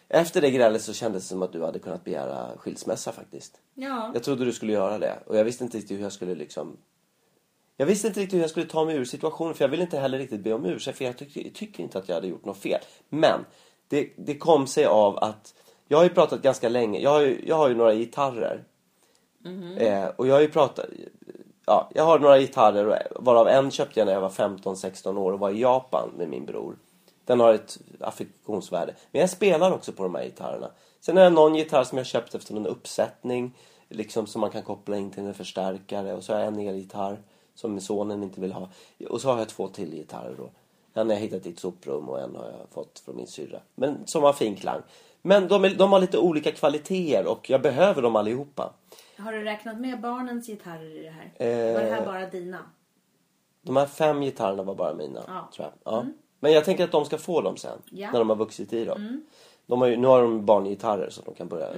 [0.09, 3.61] Efter det grälet så kändes det som att du hade kunnat begära skilsmässa faktiskt.
[3.75, 4.11] Ja.
[4.15, 6.77] Jag trodde du skulle göra det och jag visste inte riktigt hur jag skulle liksom...
[7.77, 9.99] Jag visste inte riktigt hur jag skulle ta mig ur situationen för jag ville inte
[9.99, 12.57] heller riktigt be om ursäkt för jag tycker, tycker inte att jag hade gjort något
[12.59, 12.81] fel.
[13.09, 13.45] Men
[13.89, 15.55] det, det kom sig av att
[15.89, 17.01] jag har ju pratat ganska länge.
[17.01, 18.65] Jag har ju, jag har ju några gitarrer.
[19.79, 20.87] Eh, och jag har ju pratat...
[21.67, 25.33] Ja, jag har några gitarrer och- varav en köpte jag när jag var 15-16 år
[25.33, 26.77] och var i Japan med min bror.
[27.25, 28.95] Den har ett affektionsvärde.
[29.11, 30.71] Men jag spelar också på de här gitarrerna.
[31.01, 33.57] Sen har jag någon gitarr som jag köpt efter en uppsättning.
[33.89, 36.15] Liksom som man kan koppla in till en förstärkare.
[36.15, 37.19] Och så har jag en elgitarr
[37.55, 38.69] som sonen inte vill ha.
[39.09, 40.51] Och så har jag två till gitarrer då.
[40.95, 43.61] En har jag hittat i ett soprum och en har jag fått från min syrra.
[43.75, 44.83] Men som har fin klang.
[45.23, 48.73] Men de, är, de har lite olika kvaliteter och jag behöver dem allihopa.
[49.19, 51.47] Har du räknat med barnens gitarrer i det här?
[51.49, 51.75] Eh.
[51.75, 52.59] Var det här bara dina?
[53.63, 55.25] De här fem gitarrerna var bara mina.
[55.27, 55.49] Ja.
[55.55, 55.95] Tror jag.
[55.95, 56.07] Ja.
[56.41, 57.79] Men jag tänker att de ska få dem sen.
[57.91, 58.11] Ja.
[58.13, 59.23] När de har vuxit i dem.
[59.67, 61.69] De har ju, nu har de barngitarrer som de kan börja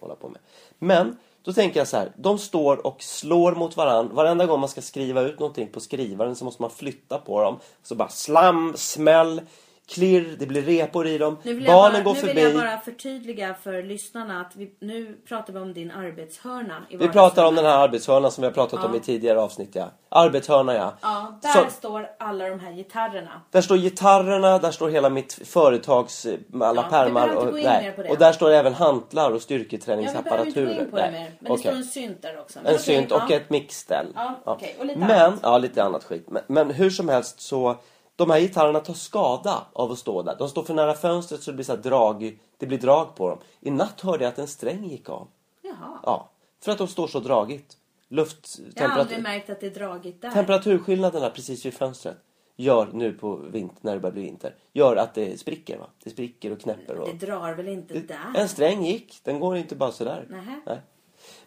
[0.00, 0.40] hålla på med.
[0.78, 2.12] Men då tänker jag så här.
[2.16, 4.14] De står och slår mot varandra.
[4.14, 7.58] Varenda gång man ska skriva ut någonting på skrivaren så måste man flytta på dem.
[7.82, 9.40] Så bara slam, smäll,
[9.88, 11.38] klirr, det blir repor i dem.
[11.42, 12.34] Nu Barnen bara, går nu förbi.
[12.34, 16.82] vill jag bara förtydliga för lyssnarna att vi, nu pratar vi om din arbetshörna.
[16.90, 19.70] Vi pratar om den här arbetshörnan som vi har pratat om i tidigare avsnitt.
[19.72, 19.90] Ja.
[20.08, 20.94] Arbetshörna ja.
[21.02, 23.40] Ja, där Så- står alla de här gitarrerna.
[23.50, 26.26] Där står gitarrerna, där står hela mitt företags
[26.62, 27.34] alla Ja, pärmar.
[27.36, 27.94] Och, nej.
[27.96, 28.08] det.
[28.10, 30.80] och där står även hantlar och Ja, vi behöver inte gå styrketräningsapparaturer.
[30.84, 31.20] in på det mer.
[31.20, 31.58] Men det okej.
[31.58, 32.58] står en synt där också.
[32.58, 33.36] Men En okej, synt och ja.
[33.36, 34.06] ett mixställ.
[34.14, 34.76] Ja, okej.
[34.78, 35.40] Och lite men, annat.
[35.42, 36.26] Ja, lite annat skit.
[36.30, 37.76] Men, men hur som helst så
[38.16, 40.36] de här gitarrerna tar skada av att stå där.
[40.38, 43.38] De står för nära fönstret så det blir så drag, det blir drag på dem.
[43.60, 45.28] I natt hörde jag att en sträng gick av.
[45.62, 45.98] Jaha.
[46.02, 46.30] Ja,
[46.64, 47.76] för att de står så dragigt.
[48.08, 50.30] Jag har aldrig märkt att det är dragigt där.
[50.30, 52.16] Temperaturskillnaden där precis vid fönstret
[52.56, 55.86] gör nu på vinter, när det börjar bli vinter, gör att det spricker va?
[56.04, 57.08] Det spricker och knäpper och...
[57.08, 58.32] Det drar väl inte där?
[58.36, 60.26] En sträng gick, den går inte bara sådär.
[60.30, 60.60] Nähä.
[60.66, 60.80] Nej.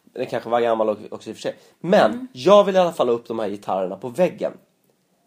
[0.04, 1.56] Den kanske var gammal och- också i och för sig.
[1.80, 2.28] Men Mm.
[2.34, 4.52] jag vill i alla fall ha upp de här gitarrerna på väggen.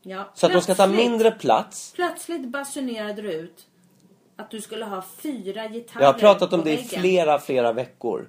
[0.03, 0.31] Ja.
[0.35, 1.93] Så att de ska ta mindre plats.
[1.97, 3.67] Plötsligt basunerade du ut
[4.37, 7.01] att du skulle ha fyra gitarrer Jag har pratat om det i väggen.
[7.01, 8.29] flera, flera veckor.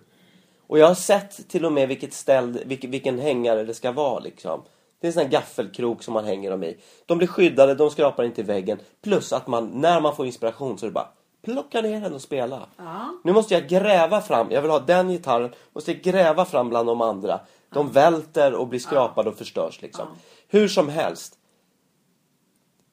[0.68, 4.20] Och jag har sett till och med vilket ställ, vilken, vilken hängare det ska vara
[4.20, 4.62] liksom.
[5.02, 6.78] Det är en sån här gaffelkrok som man hänger dem i.
[7.06, 8.80] De blir skyddade, de skrapar inte i väggen.
[9.02, 11.10] Plus att man, när man får inspiration så är det bara
[11.44, 12.62] plocka ner den och spela.
[12.78, 13.14] Ja.
[13.24, 16.88] Nu måste jag gräva fram, jag vill ha den gitarren, måste jag gräva fram bland
[16.88, 17.40] de andra.
[17.74, 20.08] De välter och blir skrapade och förstörs liksom.
[20.48, 21.38] Hur som helst.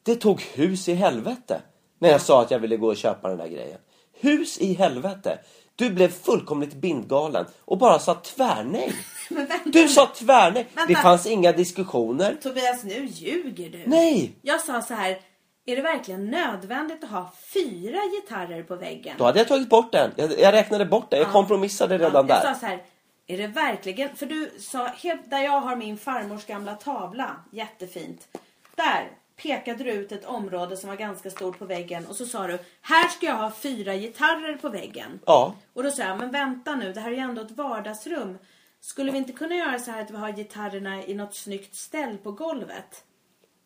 [0.09, 1.61] Det tog hus i helvete
[1.99, 3.79] när jag sa att jag ville gå och köpa den här grejen.
[4.21, 5.39] Hus i helvete!
[5.77, 8.93] Du blev fullkomligt bindgalen och bara sa tvärnej.
[9.65, 10.67] Du sa tvärnej.
[10.89, 12.37] Det fanns inga diskussioner.
[12.43, 13.83] Tobias, nu ljuger du.
[13.87, 14.33] Nej!
[14.43, 15.19] Jag sa så här.
[15.67, 19.15] Är det verkligen nödvändigt att ha fyra gitarrer på väggen?
[19.19, 20.11] Då hade jag tagit bort den.
[20.17, 21.21] Jag, jag räknade bort den.
[21.21, 22.41] Jag kompromissade redan jag där.
[22.41, 22.83] sa så här.
[23.27, 24.17] Är det verkligen...
[24.17, 28.29] För du sa, helt där jag har min farmors gamla tavla, jättefint.
[28.75, 29.09] Där
[29.43, 32.59] pekade du ut ett område som var ganska stort på väggen och så sa du,
[32.81, 35.21] här ska jag ha fyra gitarrer på väggen.
[35.27, 35.55] Ja.
[35.73, 38.39] Och då sa jag, men vänta nu, det här är ju ändå ett vardagsrum.
[38.81, 42.19] Skulle vi inte kunna göra så här att vi har gitarrerna i något snyggt ställ
[42.19, 43.05] på golvet?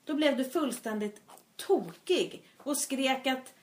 [0.04, 1.20] Då blev du fullständigt
[1.56, 3.54] tokig och skrek att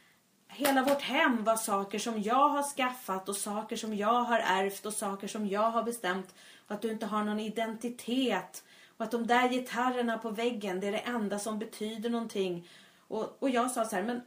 [0.48, 4.86] hela vårt hem var saker som jag har skaffat och saker som jag har ärvt
[4.86, 6.36] och saker som jag har bestämt
[6.68, 8.64] och att du inte har någon identitet
[9.00, 12.68] och att de där gitarrerna på väggen det är det enda som betyder någonting.
[13.08, 14.22] Och, och jag sa så här, men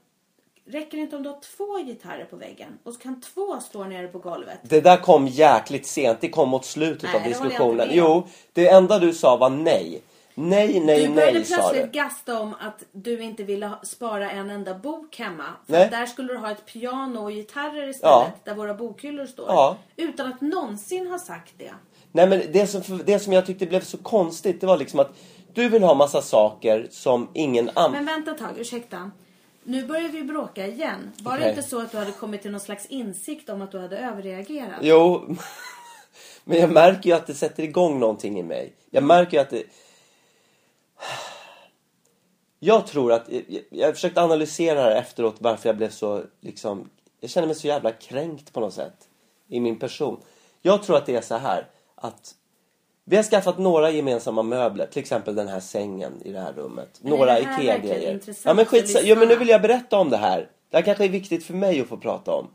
[0.67, 2.79] räcker det inte om du har två gitarrer på väggen?
[2.83, 4.59] Och så kan två stå nere på golvet.
[4.63, 6.21] Det där kom jäkligt sent.
[6.21, 7.89] Det kom mot slutet Nej, av det diskussionen.
[7.89, 7.95] om.
[7.97, 10.03] Jo, det enda du sa var nej.
[10.35, 11.63] Nej, nej, Du började nej sa du.
[11.63, 15.45] plötsligt gasta om att du inte ville spara en enda bok hemma.
[15.67, 15.89] För Nej.
[15.91, 18.03] där skulle du ha ett piano och gitarrer istället.
[18.03, 18.33] Ja.
[18.45, 19.47] Där våra bokhyllor står.
[19.49, 19.77] Ja.
[19.97, 21.73] Utan att någonsin ha sagt det.
[22.13, 25.13] Nej men det som, det som jag tyckte blev så konstigt det var liksom att
[25.55, 27.93] du vill ha massa saker som ingen annan...
[27.93, 29.11] Men vänta ett tag, ursäkta.
[29.65, 31.13] Nu börjar vi bråka igen.
[31.23, 31.49] Var det Okej.
[31.49, 34.79] inte så att du hade kommit till någon slags insikt om att du hade överreagerat?
[34.81, 35.37] Jo,
[36.45, 38.73] men jag märker ju att det sätter igång någonting i mig.
[38.91, 39.63] Jag märker ju att det...
[42.59, 43.29] Jag tror att...
[43.29, 46.91] Jag, jag försökte analysera det här efteråt varför jag blev så liksom...
[47.21, 49.09] Jag känner mig så jävla kränkt på något sätt.
[49.49, 50.21] I min person.
[50.63, 51.67] Jag tror att det är så här
[52.05, 52.35] att...
[53.05, 56.89] Vi har skaffat några gemensamma möbler, till exempel den här sängen i det här rummet.
[57.01, 58.21] Men några IKEA-grejer.
[58.45, 60.49] Ja men för skit, jo men nu vill jag berätta om det här.
[60.71, 62.47] Det här kanske är viktigt för mig att få prata om.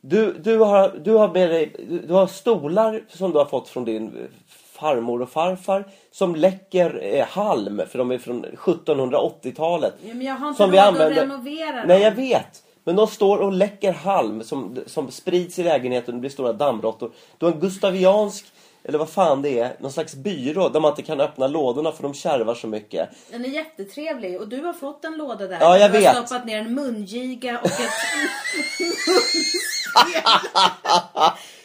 [0.00, 3.84] Du, du, har, du, har med dig, du, har stolar som du har fått från
[3.84, 4.28] din
[4.72, 9.94] farmor och farfar som läcker eh, halm för de är från 1780-talet.
[10.02, 11.84] Ja, men jag har inte som vi råd att använder- renovera dem.
[11.88, 12.62] Nej jag vet.
[12.86, 17.12] Men de står och läcker halm som, som sprids i lägenheten och blir stora dammråttor.
[17.38, 18.44] Du har en gustaviansk,
[18.84, 22.02] eller vad fan det är, någon slags byrå där man inte kan öppna lådorna för
[22.02, 23.08] de kärvar så mycket.
[23.30, 25.58] Den är jättetrevlig och du har fått en låda där.
[25.60, 26.26] Ja, jag du har vet.
[26.28, 27.80] stoppat ner en mungiga och ett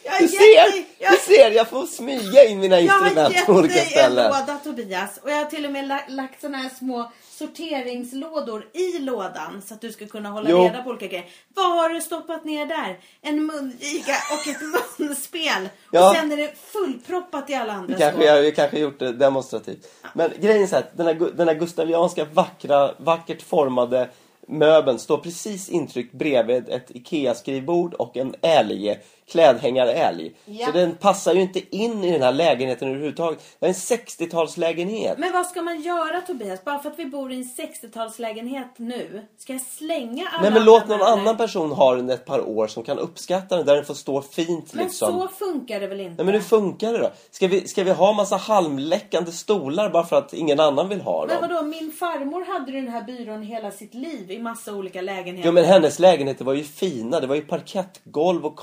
[0.04, 3.06] Jag Du har ser, gett jag- du ser, jag får smyga in mina Jag har
[3.06, 4.30] instrument gett på olika dig en ställen.
[4.40, 8.98] låda Tobias och jag har till och med la- lagt såna här små sorteringslådor i
[8.98, 10.64] lådan så att du ska kunna hålla Jo.
[10.64, 11.26] reda på olika grejer.
[11.54, 12.98] Vad har du stoppat ner där?
[13.22, 14.62] En mungiga och ett
[14.98, 15.68] munspel.
[15.92, 16.08] Ja.
[16.10, 19.12] Och sen är det fullproppat i alla andra Vi kanske, jag, vi kanske gjort det
[19.12, 19.88] demonstrativt.
[20.14, 24.08] Men grejen är så här, den här, den här gustavianska vackra, vackert formade
[24.48, 28.98] möbeln står precis intryckt bredvid ett IKEA-skrivbord och en älg,
[29.30, 30.34] klädhängarälg.
[30.44, 30.66] Ja.
[30.66, 33.56] Så den passar ju inte in i den här lägenheten överhuvudtaget.
[33.58, 35.14] Det är en 60-talslägenhet.
[35.18, 36.64] Men vad ska man göra Tobias?
[36.64, 39.22] Bara för att vi bor i en 60-talslägenhet nu.
[39.38, 42.66] Ska jag slänga alla Nej men låt någon annan person ha den ett par år
[42.66, 45.12] som kan uppskatta den, där den får stå fint Men liksom.
[45.12, 46.14] så funkar det väl inte?
[46.16, 47.10] Nej men hur funkar det då?
[47.30, 51.26] Ska vi, ska vi ha massa halmläckande stolar bara för att ingen annan vill ha
[51.26, 51.36] dem?
[51.40, 55.48] Men vadå, min farmor hade den här byrån hela sitt liv i massa olika lägenheter.
[55.48, 57.20] Jo men hennes lägenheter var ju fina.
[57.20, 58.56] Det var ju parkettgolv och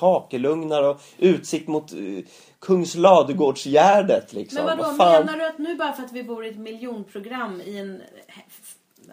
[0.50, 2.24] kakelugnar och utsikt mot uh,
[2.60, 4.66] Kungs Ladugårdsgärdet liksom.
[4.66, 7.62] Men vadå, Vad menar du att nu bara för att vi bor i ett miljonprogram
[7.62, 8.02] i en...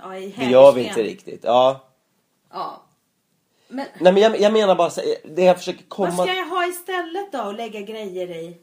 [0.02, 1.40] Ja, i Det gör vi inte riktigt.
[1.44, 1.80] Ja.
[2.52, 2.82] Ja.
[3.68, 6.10] Men Nej men jag, jag menar bara så, det jag försöker komma...
[6.10, 8.56] vad ska jag ha istället då att lägga grejer i?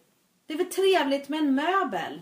[0.47, 2.21] Det är väl trevligt med en möbel?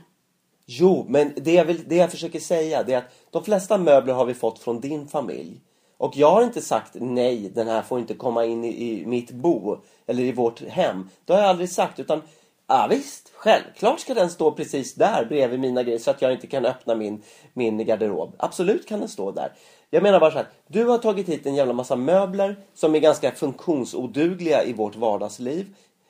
[0.65, 4.13] Jo, men det jag, vill, det jag försöker säga det är att de flesta möbler
[4.13, 5.61] har vi fått från din familj.
[6.01, 9.31] Och jag har inte sagt nej, den här får inte komma in i, i mitt
[9.31, 11.09] bo eller i vårt hem.
[11.25, 12.21] Det har jag aldrig sagt utan
[12.67, 16.47] ja visst, självklart ska den stå precis där bredvid mina grejer så att jag inte
[16.47, 17.21] kan öppna min,
[17.53, 18.35] min garderob.
[18.37, 19.51] Absolut kan den stå där.
[19.89, 22.99] Jag menar bara så här, du har tagit hit en jävla massa möbler som är
[22.99, 25.65] ganska funktionsodugliga i vårt vardagsliv,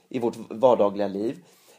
[0.10, 1.38] i vårt vardagliga liv.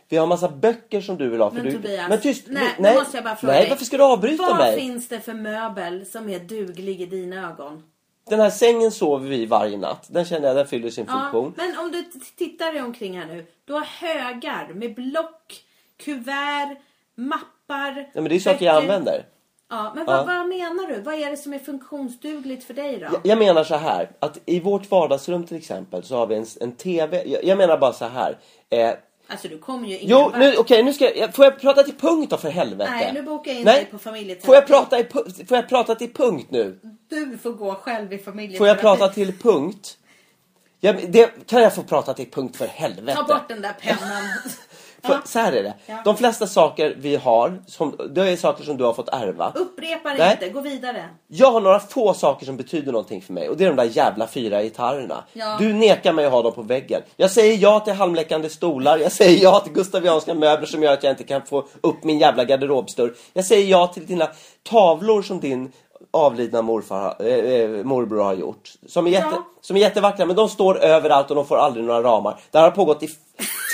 [0.09, 1.51] Vi har massa böcker som du vill ha.
[1.51, 3.70] För Men du, Tobias, men tyst, nej, nej, måste jag bara fråga nej dig.
[3.70, 4.81] varför ska du avbryta Vad mig?
[4.81, 7.83] finns det för möbel som är duglig i dina ögon?
[8.29, 10.07] Den här sängen sover vi varje natt.
[10.11, 11.55] Den känner jag, den fyller sin Ja, funktion.
[11.57, 12.05] men om du
[12.37, 13.47] tittar dig omkring här nu.
[13.65, 15.65] Du har högar med block,
[15.97, 16.77] kuvert,
[17.15, 18.11] mappar.
[18.15, 19.25] Ja, men det är saker jag använder.
[19.71, 20.25] Ja, men vad, Ja.
[20.25, 21.01] vad menar du?
[21.01, 23.05] Vad är det som är funktionsdugligt för dig då?
[23.05, 26.47] Jag, jag menar så här, att i vårt vardagsrum till exempel så har vi en,
[26.61, 27.23] en TV.
[27.27, 28.39] Jag, jag menar bara så här.
[28.71, 28.91] Eh,
[29.33, 30.38] Alltså du kommer ju ingen jo, vart.
[30.38, 32.90] nu, okej, nu ska jag, får jag prata till punkt då för helvete?
[32.90, 33.77] Nej, nu bokar jag in Nej.
[33.77, 34.47] dig på familjeterapi.
[34.47, 35.05] Får jag, prata i,
[35.49, 36.79] får jag prata till punkt nu?
[37.09, 38.59] Du får gå själv i familjeterapi.
[38.59, 39.99] Får jag prata till punkt?
[40.81, 43.18] Ja, men det, kan jag få prata till punkt för helvete?
[43.27, 44.23] Ta bort den där pennan.
[45.05, 45.21] För.
[45.25, 45.75] Så här är det.
[46.05, 49.53] De flesta saker vi har, som, det är saker som du har fått ärva.
[49.55, 50.33] Upprepa det Nej.
[50.33, 51.09] inte, gå vidare.
[51.27, 53.97] Jag har några få saker som betyder någonting för mig och det är de där
[53.97, 55.25] jävla fyra gitarrerna.
[55.33, 55.57] Ja.
[55.59, 57.03] Du nekar mig att ha dem på väggen.
[57.17, 61.03] Jag säger ja till halmläckande stolar, jag säger ja till gustavianska möbler som gör att
[61.03, 63.15] jag inte kan få upp min jävla garderobsdörr.
[63.33, 64.29] Jag säger ja till dina
[64.62, 65.73] tavlor som din
[66.14, 68.72] avlidna morfar, äh, morbror har gjort.
[68.87, 69.46] Som är, jätte, Ja.
[69.61, 72.40] som är jättevackra men de står överallt och de får aldrig några ramar.
[72.51, 73.09] Det här har pågått i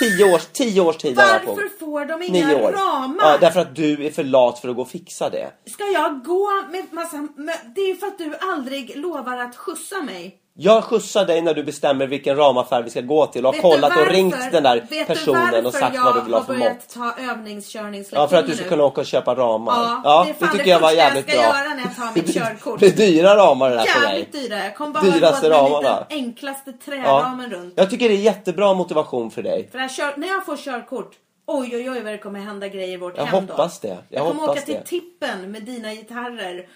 [0.01, 1.16] tio års, tio års tid.
[1.16, 3.16] Varför får de inga ramar?
[3.20, 5.51] Ja, därför att du är för lat för att gå och fixa det.
[5.66, 7.16] Ska jag gå med massa...
[7.37, 10.37] Med, det är för att du aldrig lovar att skjutsa mig.
[10.61, 13.62] Jag skjutsar dig när du bestämmer vilken ramaffär vi ska gå till och har Vet
[13.62, 16.14] du kollat och varför- ringt den där vet personen du och varför sagt jag vad
[16.16, 16.88] du vill ha har för börjat mått.
[17.16, 20.01] ta övningskörningslektioner Ja, för att du ska kunna åka och köpa ramar.
[20.05, 21.42] Ja, det är det fan tycker det jag var första jag jävligt ska bra.
[21.47, 22.81] göra när jag tar mitt körkort.
[22.81, 24.11] Det är dyra ramar det där för dig.
[24.11, 24.64] Jävligt dyra.
[24.64, 26.07] Jag kommer bara Dyraste med ramarna.
[26.09, 26.92] den enklaste Ja.
[26.92, 27.73] träramen runt.
[27.77, 29.68] Jag tycker det är jättebra motivation för dig.
[29.73, 31.11] För jag kör, när jag får körkort,
[31.47, 33.53] oj oj oj vad det kommer hända grejer i vårt Jag hem då.
[33.53, 33.88] hoppas det.
[33.88, 34.83] Jag Jag, kommer åka till det.
[34.85, 36.66] tippen med dina gitarrer.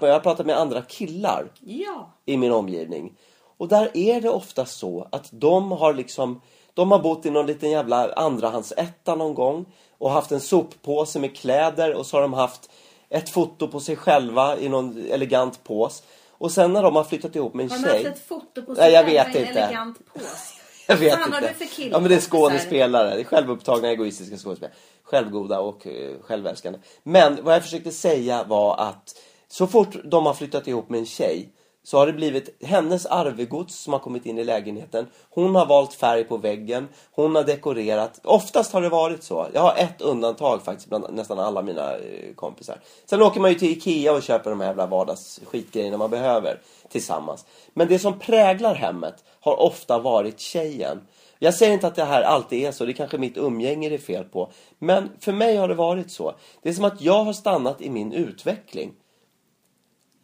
[0.00, 2.10] Jag har pratat med andra killar Ja.
[2.24, 3.12] i min omgivning.
[3.58, 6.40] Och där är det ofta så att de har liksom
[6.74, 9.64] de har bott i någon liten jävla andrahandsetta någon gång
[9.98, 12.70] och haft en soppåse med kläder och så har de haft
[13.08, 16.02] ett foto på sig själva i någon elegant pås.
[16.30, 18.04] Och sen när de har flyttat ihop med en Har de tjej.
[18.04, 19.60] haft ett foto på Nej, sig jag själva vet i en inte.
[19.60, 20.52] elegant pås?
[20.88, 21.34] Jag vet fan inte.
[21.34, 23.14] har du för ja, men det är skådespelare.
[23.14, 24.74] Det är självupptagna, egoistiska skådespelare.
[25.02, 26.78] Självgoda och eh, självälskande.
[27.02, 31.06] Men vad jag försökte säga var att så fort de har flyttat ihop med en
[31.06, 31.52] tjej
[31.86, 35.06] så har det blivit hennes arvegods som har kommit in i lägenheten.
[35.30, 36.88] Hon har valt färg på väggen.
[37.10, 38.20] Hon har dekorerat.
[38.24, 39.46] Oftast har det varit så.
[39.52, 42.80] Jag har ett undantag faktiskt bland nästan alla mina eh, kompisar.
[43.04, 47.46] Sen åker man ju till Ikea och köper de här jävla vardagsskitgrejerna man behöver tillsammans.
[47.74, 51.00] Men det som präglar hemmet har ofta varit tjejen.
[51.38, 53.94] Jag säger inte att det här alltid är så, det är kanske mitt umgänge det
[53.94, 54.50] är fel på.
[54.78, 56.34] Men för mig har det varit så.
[56.62, 58.92] Det är som att jag har stannat i min utveckling.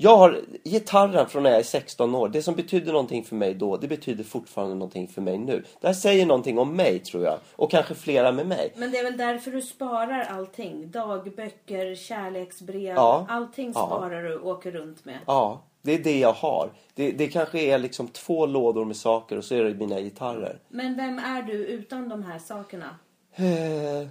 [0.02, 2.28] Jag har gitarren från när jag är 16 år.
[2.28, 5.64] Det som betydde någonting för mig då, det betyder fortfarande någonting för mig nu.
[5.80, 7.38] Det här säger någonting om mig tror jag.
[7.56, 8.72] Och kanske flera med mig.
[8.76, 10.90] Men det är väl därför du sparar allting?
[10.90, 13.26] Dagböcker, kärleksbrev, Ja.
[13.28, 13.86] allting Ja.
[13.86, 15.18] sparar du och åker runt med.
[15.26, 16.70] Ja, det är det jag har.
[16.94, 20.58] Det, det kanske är liksom två lådor med saker och så är det mina gitarrer.
[20.68, 22.96] Men vem är du utan de här sakerna?
[23.34, 24.08] Eh,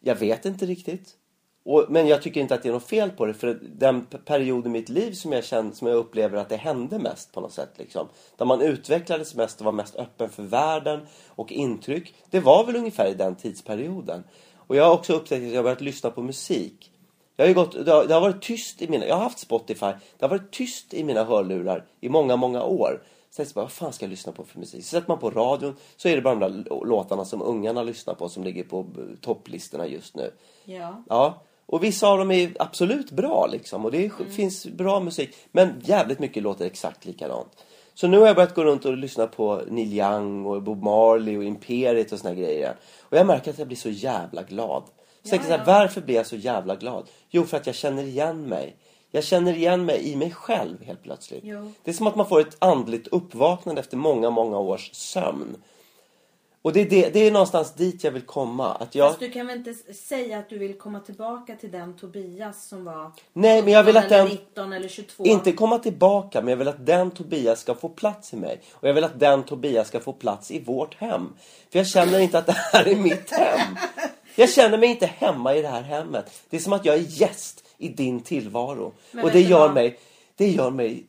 [0.00, 1.16] Jag vet inte riktigt.
[1.64, 3.34] Och, men jag tycker inte att det är något fel på det.
[3.34, 6.98] För den period i mitt liv som jag, känner, som jag upplever att det hände
[6.98, 7.70] mest på något sätt.
[7.76, 12.14] Liksom, där man utvecklades mest och var mest öppen för världen och intryck.
[12.30, 14.24] Det var väl ungefär i den tidsperioden.
[14.56, 16.92] Och jag har också upptäckt att jag har börjat lyssna på musik.
[17.36, 19.06] Jag har gått, det, har, det har varit tyst i mina...
[19.06, 19.86] Jag har haft Spotify.
[20.18, 23.02] Det har varit tyst i mina hörlurar i många, många år.
[23.30, 24.84] Sen så bara, vad fan ska jag lyssna på för musik?
[24.84, 27.82] Så sätter man på radion så är det bara de där lå- låtarna som ungarna
[27.82, 28.86] lyssnar på som ligger på
[29.20, 30.32] topplistorna just nu.
[30.64, 31.02] Ja.
[31.08, 33.84] Ja, och vissa av dem är absolut bra liksom.
[33.84, 35.36] Och det är, finns bra musik.
[35.52, 37.48] Men jävligt mycket låter exakt likadant.
[37.94, 41.36] Så nu har jag börjat gå runt och lyssna på Neil Young och Bob Marley
[41.36, 42.74] och Imperiet och såna grejer.
[43.00, 44.82] Och jag märker att jag blir så jävla glad.
[45.22, 45.64] Så jag så här, ja.
[45.66, 47.08] varför blir jag så jävla glad?
[47.30, 48.76] Jo, för att jag känner igen mig.
[49.10, 51.44] Jag känner igen mig i mig själv helt plötsligt.
[51.44, 51.72] Jo.
[51.84, 55.56] Det är som att man får ett andligt uppvaknande efter många, många års sömn.
[56.62, 58.74] Och det är, det, det är någonstans dit jag vill komma.
[58.74, 59.08] Att jag...
[59.08, 62.84] Fast du kan väl inte säga att du vill komma tillbaka till den Tobias som
[62.84, 64.28] var Nej, men jag vill 18 att den...
[64.28, 65.24] 19 eller 22?
[65.24, 68.60] Inte komma tillbaka, men jag vill att den Tobias ska få plats i mig.
[68.72, 71.28] Och jag vill att den Tobias ska få plats i vårt hem.
[71.70, 73.76] För jag känner inte att det här är mitt hem.
[74.36, 76.42] Jag känner mig inte hemma i det här hemmet.
[76.50, 78.92] Det är som att jag är gäst i din tillvaro.
[79.10, 79.74] Men och det gör, vad?
[79.74, 79.98] mig,
[80.36, 81.06] det gör mig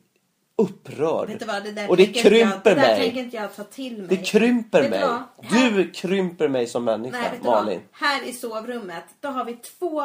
[0.56, 1.28] upprörd.
[1.28, 3.00] Vet du vad, det där och det krymper jag, Det mig.
[3.00, 4.06] tänker inte jag ta till mig.
[4.08, 5.08] Det krymper Vet du mig.
[5.42, 7.80] Här- Du krymper mig som människa, Nej, du Malin.
[7.92, 10.04] Här i sovrummet, då har vi två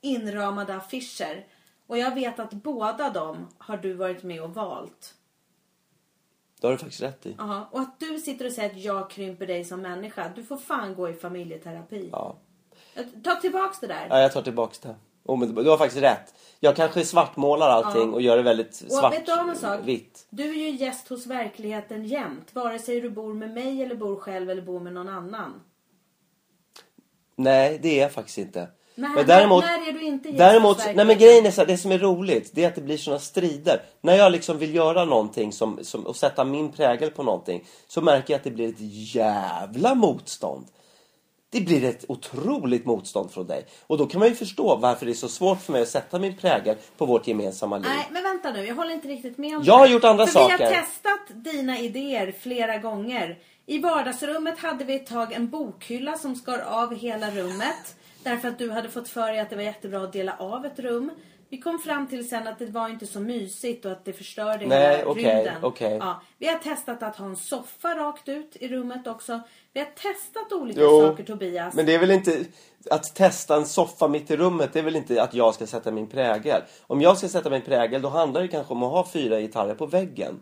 [0.00, 1.46] inramade affischer.
[1.86, 5.14] Och jag vet att båda dem har du varit med och valt.
[6.60, 7.36] Det har du faktiskt rätt i.
[7.38, 7.68] Aha.
[7.70, 10.32] Och att du sitter och säger att jag krymper dig som människa.
[10.34, 12.08] Du får fan gå i familjeterapi.
[12.12, 12.36] Ja.
[13.24, 14.06] Ta tillbaks det där.
[14.10, 14.94] Ja, jag tar tillbaks det.
[15.30, 15.64] Omedelbart.
[15.64, 16.34] Du har faktiskt rätt.
[16.60, 18.14] Jag kanske svartmålar allting Ja.
[18.14, 19.80] och gör det väldigt Och svart, vet du om en sak?
[19.84, 20.26] vitt.
[20.30, 22.48] Du är ju gäst hos verkligheten jämt.
[22.54, 25.60] Vare sig du bor med mig eller bor själv eller bor med någon annan.
[27.36, 28.68] Nej, det är jag faktiskt inte.
[28.94, 31.60] Nej, men däremot, när är du inte gäst däremot, hos nej men grejen är så
[31.60, 33.82] här, det som är roligt, det är att det blir såna strider.
[34.00, 38.00] När jag liksom vill göra någonting som, som, och sätta min prägel på någonting, så
[38.00, 40.66] märker jag att det blir ett jävla motstånd.
[41.52, 43.66] Det blir ett otroligt motstånd från dig.
[43.86, 46.18] Och då kan man ju förstå varför det är så svårt för mig att sätta
[46.18, 47.86] min prägel på vårt gemensamma liv.
[47.96, 48.66] Nej, men vänta nu.
[48.66, 50.64] Jag håller inte riktigt med om Jag det har gjort andra För vi saker.
[50.64, 53.38] har testat dina idéer flera gånger.
[53.66, 57.96] I vardagsrummet hade vi ett tag en bokhylla som skar av hela rummet.
[58.22, 60.78] Därför att du hade fått för dig att det var jättebra att dela av ett
[60.78, 61.10] rum.
[61.52, 64.66] Vi kom fram till sen att det var inte så mysigt och att det förstörde
[64.66, 65.64] Nej, hela okej, rymden.
[65.64, 65.96] okej.
[66.00, 69.40] Ja, vi har testat att ha en soffa rakt ut i rummet också.
[69.72, 71.74] Vi har testat olika Jo, saker Tobias.
[71.74, 72.44] Men det är väl inte
[72.90, 74.72] att testa en soffa mitt i rummet.
[74.72, 76.62] Det är väl inte att jag ska sätta min prägel.
[76.86, 79.74] Om jag ska sätta min prägel då handlar det kanske om att ha fyra gitarrer
[79.74, 80.40] på väggen.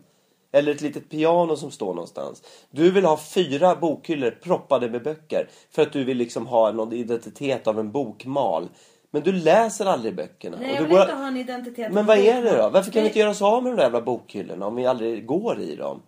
[0.51, 2.43] Eller ett litet piano som står någonstans.
[2.71, 5.49] Du vill ha fyra bokhyllor proppade med böcker.
[5.71, 8.69] För att du vill liksom ha någon identitet av en bokmal.
[9.11, 10.57] Men du läser aldrig böckerna.
[10.61, 11.93] Nej, jag vill går- inte ha en identitet.
[11.93, 12.69] Men vad är det då?
[12.69, 15.25] Varför kan vi inte göra oss av med de där jävla bokhyllorna om vi aldrig
[15.25, 16.01] går i dem?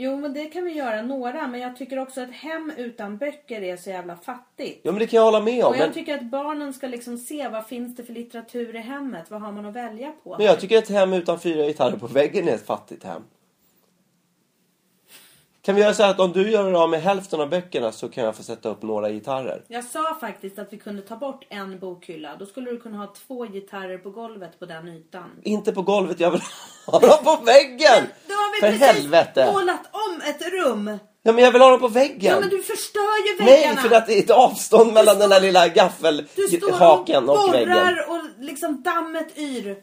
[0.00, 1.46] Jo, men det kan vi göra några.
[1.46, 4.80] Men jag tycker också att hem utan böcker är så jävla fattigt.
[4.82, 5.70] Ja men det kan jag hålla med om.
[5.70, 8.78] Och jag Men, tycker att barnen ska liksom se vad finns det för litteratur i
[8.78, 9.30] hemmet.
[9.30, 10.34] Vad har man att välja på?
[10.38, 13.22] men jag tycker ett hem utan fyra gitarrer på väggen är ett fattigt hem.
[15.68, 18.08] Kan vi göra så här att om du gör av med hälften av böckerna så
[18.08, 19.64] kan jag få sätta upp några gitarrer?
[19.68, 22.36] Jag sa faktiskt att vi kunde ta bort en bokhylla.
[22.38, 25.30] Då skulle du kunna ha två gitarrer på golvet på den ytan.
[25.42, 26.40] Inte på golvet, jag vill
[26.86, 28.04] ha dem på väggen!
[28.28, 29.50] Då har vi För precis helvete!
[29.52, 30.98] målat om ett rum.
[31.22, 32.34] Ja men jag vill ha dem på väggen!
[32.34, 33.80] Ja men du förstör ju Nej, väggarna.
[33.80, 37.54] för att det är ett avstånd mellan den där lilla Du står gaffelhaken och, och
[37.54, 37.68] väggen.
[37.68, 39.76] borrar och liksom dammet yr.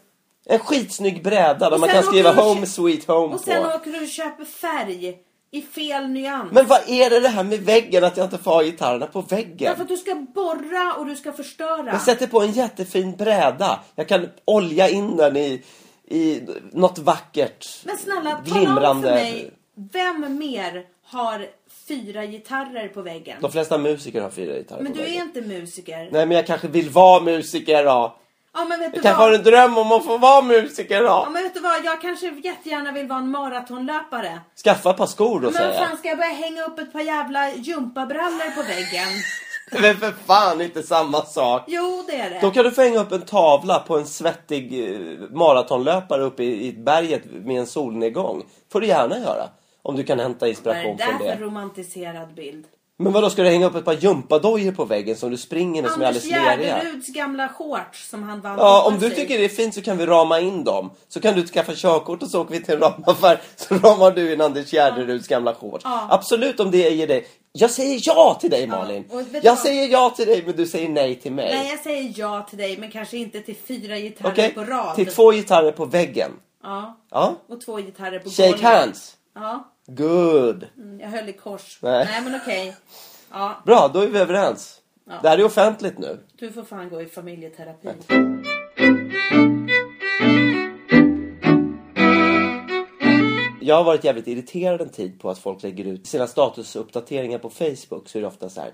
[0.45, 3.69] En skitsnygg bräda där man kan skriva du och Home Sweet Home Och sen på.
[3.69, 5.17] åker du och köper färg
[5.55, 6.51] i fel nyans.
[6.51, 9.21] Men vad är det det här med väggen, att jag inte får ha gitarrerna på
[9.21, 9.69] väggen?
[9.69, 11.85] Därför att du ska borra och du ska förstöra.
[11.91, 13.79] Jag sätter på en jättefin bräda.
[13.95, 15.63] Jag kan olja in den i,
[16.07, 16.41] i
[16.71, 17.67] något vackert.
[17.85, 19.51] Men snälla, tala om för mig.
[19.91, 21.47] Vem mer har
[21.87, 23.37] fyra gitarrer på väggen?
[23.41, 25.23] De flesta musiker har fyra gitarrer Men på du är väggen.
[25.23, 26.09] inte musiker.
[26.11, 28.17] Nej, men jag kanske vill vara musiker då.
[28.55, 29.29] Ja men vet du kanske vad?
[29.29, 31.31] har en dröm om att få vara musiker Ja då.
[31.31, 31.85] men vet du vad?
[31.85, 34.39] Jag kanske jättegärna vill vara en maratonlöpare.
[34.63, 35.87] Skaffa ett par skor då, Men säger jag.
[35.87, 39.07] fan ska jag börja hänga upp ett par jävla gympabrallor på väggen?
[39.81, 41.63] Men för fan inte samma sak.
[41.67, 42.39] Jo det är det.
[42.41, 44.99] Då kan du få hänga upp en tavla på en svettig eh,
[45.31, 48.43] maratonlöpare uppe i, i berget med en solnedgång.
[48.71, 49.49] får du gärna göra.
[49.81, 51.45] Om du kan hämta Vad är inspiration det från där för det.
[51.45, 52.65] romantiserad bild?
[52.97, 55.81] Men vad då ska du hänga upp ett par gympadojor på väggen som du springer
[55.81, 56.77] med som är Anders alldeles leriga?
[56.77, 59.15] Gärderuds gamla shorts som han vann Ja, om du i.
[59.15, 60.91] tycker det är fint så kan vi rama in dem.
[61.07, 64.33] Så kan du skaffa körkort och så åker vi till en ramaffär så ramar du
[64.33, 65.81] in Anders Gärderuds gamla shorts.
[65.85, 66.07] Ja.
[66.11, 67.27] Absolut om det ger dig.
[67.51, 69.05] Jag säger ja till dig Malin.
[69.09, 69.59] du jag vad?
[69.59, 71.55] säger ja till dig men du säger nej till mig.
[71.55, 74.53] Nej jag säger ja till dig men kanske inte till fyra gitarrer Okej?
[74.53, 74.95] på rad.
[74.95, 76.31] Till två gitarrer på väggen.
[76.63, 76.97] Ja.
[77.11, 77.35] Ja.
[77.49, 78.65] Och två gitarrer på Shake golvet.
[78.65, 79.17] hands.
[79.35, 79.71] Ja.
[79.87, 80.67] Good.
[80.77, 81.79] Mm, Jag höll i kors.
[81.81, 82.05] Nej.
[82.11, 82.75] Nej men okej.
[83.31, 84.81] Ja, Bra, då är vi överens.
[85.07, 85.19] Ja.
[85.21, 86.19] Det här är offentligt nu.
[86.39, 87.89] du får fan gå i familjeterapi.
[93.61, 97.49] Jag har varit jävligt irriterad en tid på att folk lägger ut sina statusuppdateringar på
[97.49, 98.71] Facebook så är det ofta så här.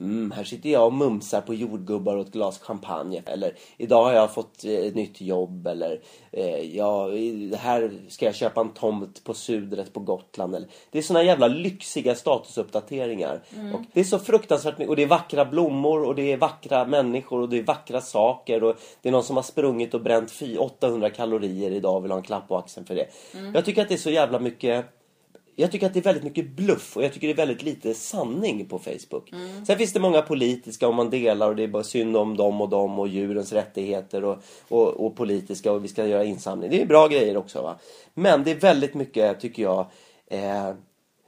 [0.00, 3.22] Mm, här sitter jag och mumsar på jordgubbar och ett glas champagne.
[3.26, 5.66] Eller idag har jag fått eh, ett nytt jobb.
[5.66, 6.00] Eller
[6.32, 7.08] eh, ja,
[7.56, 10.54] här ska jag köpa en tomt på Sudret på Gotland.
[10.54, 13.40] Eller, det är såna jävla lyxiga statusuppdateringar.
[13.74, 14.90] Och det är så fruktansvärt mycket.
[14.90, 18.64] Och det är vackra blommor och det är vackra människor och det är vackra saker.
[18.64, 22.10] Och det är någon som har sprungit och bränt fy- 800 kalorier idag och vill
[22.10, 23.06] ha en klapp på axeln för det.
[23.54, 24.86] Jag tycker att det är så jävla mycket
[25.60, 27.94] jag tycker att det är väldigt mycket bluff och jag tycker det är väldigt lite
[27.94, 29.30] sanning på Facebook.
[29.66, 32.60] Sen finns det många politiska och man delar och det är bara synd om dem
[32.60, 36.70] och dem och djurens rättigheter och, och, och politiska och vi ska göra insamling.
[36.70, 37.78] Det är bra grejer också va.
[38.14, 39.86] Men det är väldigt mycket tycker jag
[40.26, 40.72] eh,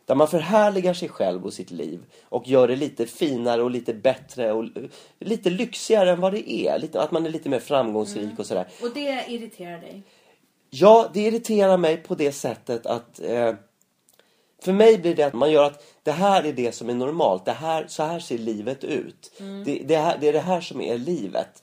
[0.07, 3.95] där man förhärligar sig själv och sitt liv och gör det lite finare och lite
[3.95, 4.64] bättre och
[5.18, 6.78] lite lyxigare än vad det är.
[6.78, 8.68] Lite, att man är lite mer framgångsrik och sådär.
[8.83, 10.03] Och det irriterar dig?
[10.70, 13.55] Ja, det irriterar mig på det sättet att eh,
[14.63, 17.45] för mig blir det att man gör att det här är det som är normalt.
[17.45, 19.33] Det här, så här ser livet ut.
[19.65, 21.63] Det, det, här, det är det här som är livet.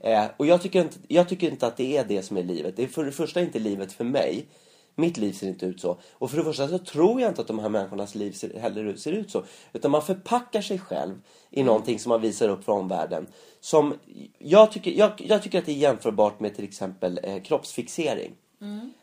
[0.00, 2.76] Eh, och jag tycker, inte, jag tycker inte att det är det som är livet.
[2.76, 4.46] Det är för det första inte livet för mig.
[4.94, 5.98] Mitt liv ser inte ut så.
[6.12, 8.96] Och för det första så tror jag inte att de här människornas liv ser, heller
[8.96, 9.44] ser ut så.
[9.72, 11.14] Utan man förpackar sig själv
[11.50, 13.26] i någonting som man visar upp för omvärlden.
[13.60, 13.94] Som
[14.38, 18.32] jag tycker, jag, jag tycker att det är jämförbart med till exempel eh, kroppsfixering.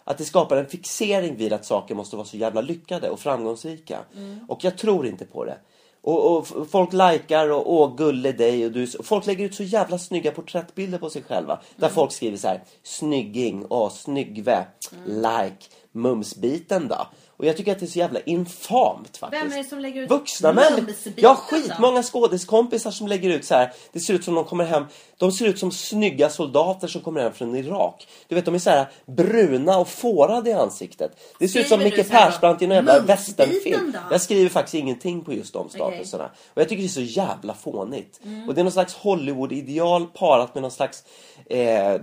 [0.03, 3.99] Att det skapar en fixering vid att saker måste vara så jävla lyckade och framgångsrika.
[4.47, 5.57] Och jag tror inte på det.
[6.01, 9.97] Och, och folk likar och åh gulle dig och du Folk lägger ut så jävla
[9.97, 11.59] snygga porträttbilder på sig själva.
[11.75, 14.65] Där folk skriver så här Snygging, åh snyggve,
[15.05, 17.07] like, mumsbiten då.
[17.37, 19.43] Och jag tycker att det är så jävla infamt faktiskt.
[19.43, 20.81] Vem är det som lägger ut Vuxna människor.
[20.81, 21.35] mumsbiten Ja, då?
[21.57, 23.73] skitmånga skådiskompisar som lägger ut så här.
[23.91, 24.85] Det ser ut som de kommer hem.
[25.17, 28.07] De ser ut som snygga soldater som kommer hem från Irak.
[28.27, 31.11] Du vet, de är så här bruna och fårade i ansiktet.
[31.39, 32.09] Det ser ut som Skriver Micke?
[32.11, 33.97] Persbrandt i en jävla västernfilm.
[34.11, 36.29] Jag skriver faktiskt ingenting på just de statuserna.
[36.53, 38.19] Och jag tycker det är så jävla fånigt.
[38.23, 38.49] Mm.
[38.49, 41.03] Och det är någon slags Hollywood-ideal parat med någon slags
[41.49, 41.97] eh,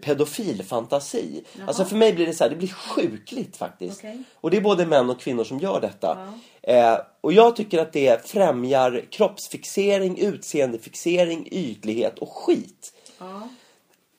[0.00, 1.44] pedofilfantasi.
[1.66, 4.02] Alltså för mig blir det så här, det blir sjukligt faktiskt.
[4.34, 6.18] Och det är både män och kvinnor som gör detta.
[6.62, 12.92] Eh, och jag tycker att det främjar kroppsfixering, utseendefixering, ytlighet och skit.
[13.18, 13.48] Ja.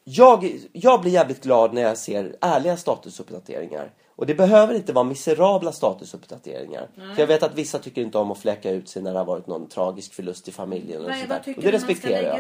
[0.04, 3.92] jag, jag blir jävligt glad när jag ser ärliga statusuppdateringar.
[4.16, 6.88] Och det behöver inte vara miserabla statusuppdateringar.
[7.16, 9.26] För jag vet att vissa tycker inte om att fläcka ut sig när det har
[9.26, 11.02] varit någon tragisk förlust i familjen.
[11.02, 11.42] Och, Vad- sådär.
[11.58, 12.38] och det respekterar jag.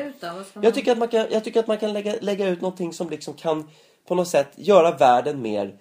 [0.53, 2.93] man- Jag tycker att man kan, jag tycker att man kan lägga, lägga ut någonting
[2.93, 3.69] som liksom kan
[4.07, 5.75] på något sätt göra världen mer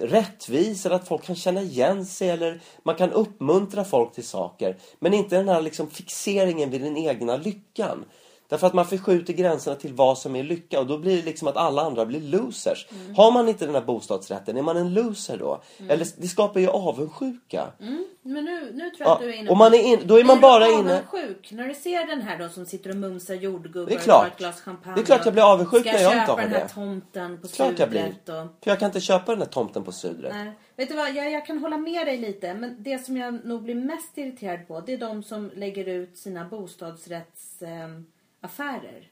[0.00, 4.76] rättvis eller att folk kan känna igen sig eller man kan uppmuntra folk till saker.
[4.98, 8.04] Men inte den här liksom fixeringen vid den egna lyckan.
[8.52, 11.48] Därför att man förskjuter gränserna till vad som är lycka och då blir det liksom
[11.48, 12.86] att alla andra blir losers.
[12.90, 13.14] Mm.
[13.14, 15.62] Har man inte den här bostadsrätten, är man en loser då?
[15.88, 17.66] Eller det skapar ju avundsjuka.
[17.80, 20.00] Mm, men nu, nu tror jag Ja, att du är inne och man är in-
[20.04, 22.90] då är man bara du inne- avundsjuk när du ser den här då som sitter
[22.90, 24.26] och mumsar jordgubbar Det är klart.
[24.26, 24.94] och ett glas champagne.
[24.94, 26.68] Det är klart jag blir avundsjuk ska när jag inte köpa har den här det.
[26.74, 28.04] tomten på Klart jag blir.
[28.06, 28.34] och...
[28.64, 30.32] För jag kan inte köpa den här tomten på Sudret.
[30.34, 30.52] Nej.
[30.76, 32.54] Vet du vad, jag, jag kan hålla med dig lite.
[32.54, 36.16] Men det som jag nog blir mest irriterad på det är de som lägger ut
[36.18, 38.02] sina bostadsrättsaffärer.
[38.42, 39.08] Affärer.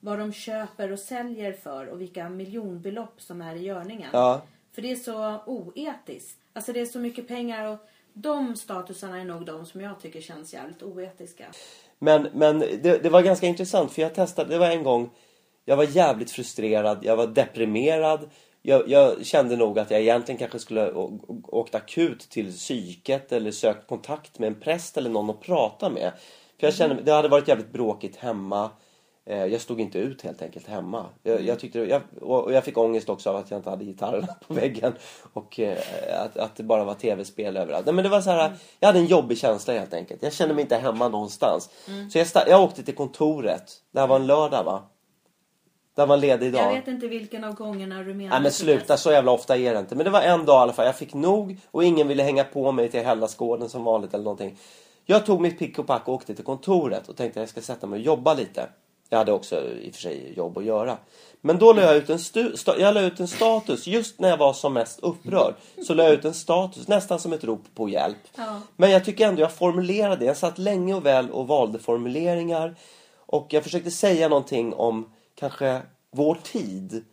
[0.00, 4.10] Vad de köper och säljer för och vilka miljonbelopp som är i görningen.
[4.12, 4.42] Ja.
[4.72, 6.38] För det är så oetiskt.
[6.52, 7.78] Alltså det är så mycket pengar och
[8.12, 11.44] de statusarna är nog de som jag tycker känns jävligt oetiska.
[11.98, 15.10] Men, men det, det var ganska intressant för jag testade, det var en gång
[15.64, 18.30] jag var jävligt frustrerad, jag var deprimerad.
[18.62, 20.92] Jag, jag kände nog att jag egentligen kanske skulle
[21.42, 26.12] åkt akut till psyket eller sökt kontakt med en präst eller någon att prata med.
[26.64, 28.70] För jag kände, det hade varit jävligt bråkigt hemma.
[29.26, 31.06] Eh, Jag stod inte ut helt enkelt hemma.
[31.22, 34.26] Jag, jag tyckte, jag, och jag fick ångest också av att jag inte hade gitarrerna
[34.48, 34.92] på väggen.
[35.32, 35.78] Och eh,
[36.24, 37.86] att, att det bara var tv-spel överallt.
[37.86, 40.22] Nej, men det var så här, jag hade en jobbig känsla helt enkelt.
[40.22, 41.70] Jag kände mig inte hemma någonstans.
[42.12, 43.72] Så jag, jag åkte till kontoret.
[43.92, 44.82] Det här var en lördag va?
[45.96, 46.62] Där var ledig idag.
[46.62, 48.30] Jag vet inte vilken av gångerna du menar.
[48.30, 49.94] Nej men sluta, så jävla ofta är det inte.
[49.96, 50.86] Men det var en dag i alla fall.
[50.86, 54.58] Jag fick nog och ingen ville hänga på mig till Hellasgården som vanligt eller någonting.
[55.06, 57.60] Jag tog mitt pick och pack och åkte till kontoret och tänkte att jag ska
[57.60, 58.68] sätta mig och jobba lite.
[59.08, 60.96] Jag hade också i och för sig jobb att göra.
[61.40, 62.18] Men då la jag ut en,
[62.78, 65.54] jag la ut en status just när jag var som mest upprörd.
[65.86, 68.16] Så la jag ut en status, nästan som ett rop på hjälp.
[68.36, 68.60] Ja.
[68.76, 70.24] Men jag tycker ändå jag formulerade.
[70.24, 72.76] Jag satt länge och väl och valde formuleringar.
[73.16, 77.04] Och jag försökte säga någonting om kanske vår tid.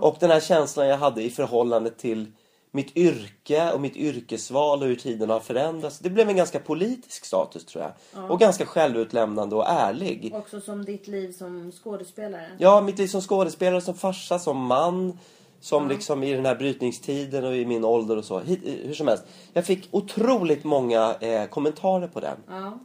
[0.00, 2.32] Och den här känslan jag hade i förhållande till
[2.74, 5.98] mitt yrke och mitt yrkesval och hur tiden har förändrats.
[5.98, 8.30] Det blev en ganska politisk status tror jag.
[8.30, 10.32] Och ganska självutlämnande och ärlig.
[10.34, 12.46] Också som ditt liv som skådespelare.
[12.58, 15.18] Ja, mitt liv som skådespelare, som farsa, som man.
[15.60, 18.38] Som liksom i den här brytningstiden och i min ålder och så.
[18.38, 19.24] Hur som helst.
[19.52, 22.36] Jag fick otroligt många eh, kommentarer på den.
[22.48, 22.78] Ja.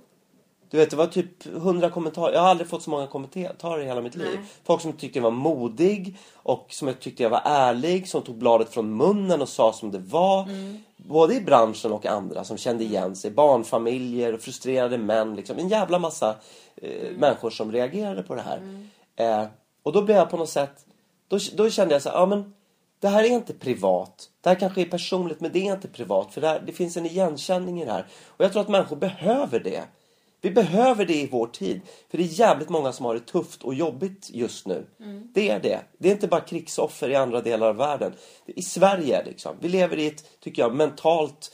[0.69, 2.33] Du vet, det var typ 100 kommentarer.
[2.33, 4.35] Jag har aldrig fått så många kommentarer i hela mitt liv.
[4.35, 4.45] Nej.
[4.63, 8.07] Folk som tyckte jag var modig och som jag tyckte jag var ärlig.
[8.07, 10.49] Som tog bladet från munnen och sa som det var.
[10.97, 13.31] Både i branschen och andra som kände igen sig.
[13.31, 15.35] Barnfamiljer och frustrerade män.
[15.35, 15.57] Liksom.
[15.59, 16.35] En jävla massa
[16.75, 18.61] eh, människor som reagerade på det här.
[19.15, 19.47] Eh,
[19.83, 20.85] och då blev jag på något sätt...
[21.27, 22.53] Då, då kände jag så här, ja men
[22.99, 24.29] det här är inte privat.
[24.41, 26.33] Det här kanske är personligt men det är inte privat.
[26.33, 28.05] För det, här, det finns en igenkänning i det här.
[28.27, 29.83] Och jag tror att människor behöver det.
[30.41, 31.81] Vi behöver det i vår tid.
[32.09, 34.85] För det är jävligt många som har det tufft och jobbigt just nu.
[35.33, 35.79] Det är det.
[35.97, 38.13] Det är inte bara krigsoffer i andra delar av världen.
[38.45, 39.55] I Sverige liksom.
[39.61, 41.51] Vi lever i ett, tycker jag, mentalt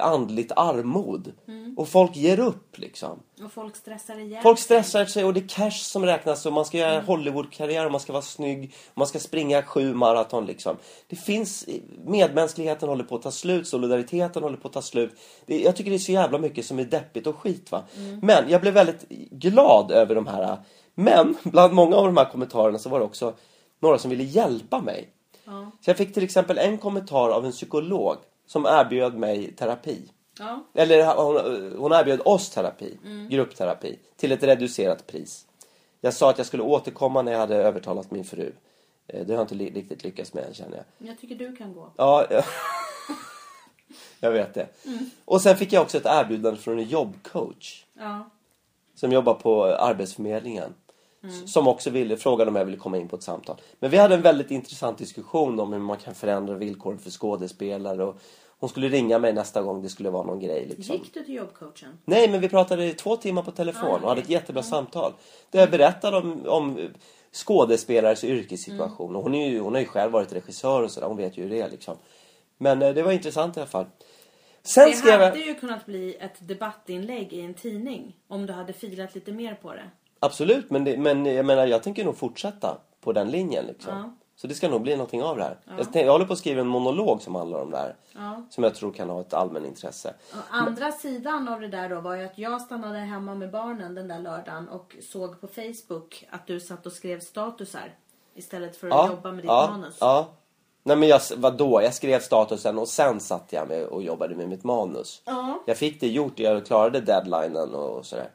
[0.00, 1.32] andligt armod.
[1.76, 3.22] Och folk ger upp liksom.
[3.44, 6.64] Och folk stressar ihjäl Folk stressar sig och det är cash som räknas och man
[6.64, 10.76] ska göra Hollywoodkarriär och man ska vara snygg och man ska springa sju maraton liksom.
[11.06, 11.68] Det finns,
[12.04, 15.10] medmänskligheten håller på att ta slut, solidariteten håller på att ta slut.
[15.46, 17.82] Det, jag tycker det är så jävla mycket som är deppigt och skit va.
[18.22, 20.56] Men jag blev väldigt glad över de här.
[20.94, 23.34] Men bland många av de här kommentarerna så var det också
[23.80, 25.08] några som ville hjälpa mig.
[25.44, 25.70] Ja.
[25.80, 28.16] Så jag fick till exempel en kommentar av en psykolog
[28.48, 30.02] som erbjöd mig terapi.
[30.38, 30.64] Ja.
[30.74, 32.98] Eller hon, hon erbjöd oss terapi,
[33.30, 35.46] gruppterapi, till ett reducerat pris.
[36.00, 38.52] Jag sa att jag skulle återkomma när jag hade övertalat min fru.
[39.06, 41.08] Eh, Det har jag inte riktigt lyckats med än känner jag.
[41.08, 41.90] Jag tycker du kan gå.
[41.96, 42.44] Ja, jag,
[44.20, 44.66] jag vet det.
[45.24, 48.30] Och sen fick jag också ett erbjudande från en jobbcoach Ja.
[48.94, 50.74] som jobbar på Arbetsförmedlingen.
[51.28, 53.56] S- Som också ville, frågade om jag ville komma in på ett samtal.
[53.80, 58.04] Men vi hade en väldigt intressant diskussion om hur man kan förändra villkoren för skådespelare.
[58.04, 58.18] Och
[58.60, 60.66] hon skulle ringa mig nästa gång det skulle vara någon grej.
[60.76, 60.94] Liksom.
[60.96, 61.98] Gick du till jobbcoachen?
[62.04, 65.12] Nej, men vi pratade i två timmar på telefon Ah, och hade ett jättebra samtal.
[65.50, 66.88] Där jag berättade om, om
[67.32, 69.16] skådespelares yrkessituation.
[69.16, 71.06] Och hon, är ju, hon har ju själv varit regissör och sådär.
[71.06, 71.96] Hon vet ju hur det är liksom.
[72.58, 73.86] Men eh, det var intressant i alla fall.
[74.62, 78.72] Sen Det skrev hade ju kunnat bli ett debattinlägg i en tidning om du hade
[78.72, 79.90] filat lite mer på det.
[80.20, 83.92] Absolut, men, det, men jag menar jag tänker nog fortsätta på den linjen liksom.
[83.96, 84.10] Ja.
[84.36, 85.58] Så det ska nog bli någonting av det här.
[85.78, 87.96] Jag, tänk, jag håller på att skriva en monolog som handlar om det här.
[88.12, 88.42] Ja.
[88.50, 90.14] Som jag tror kan ha ett allmänintresse.
[90.32, 93.94] Och andra sidan av det där då var ju att jag stannade hemma med barnen
[93.94, 97.94] den där lördagen och såg på Facebook att du satt och skrev statusar.
[98.34, 99.96] istället för att jobba med ditt ja, manus.
[100.00, 100.28] Ja.
[100.82, 101.82] Nej men jag, vadå?
[101.82, 105.22] Jag skrev statusen och sen satt jag med och jobbade med mitt manus.
[105.24, 105.62] Ja.
[105.66, 108.30] Jag fick det gjort, jag klarade deadlinen och sådär.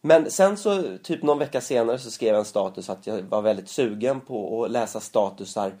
[0.00, 3.42] Men sen så, typ någon vecka senare så skrev jag en status att jag var
[3.42, 5.72] väldigt sugen på att läsa statusar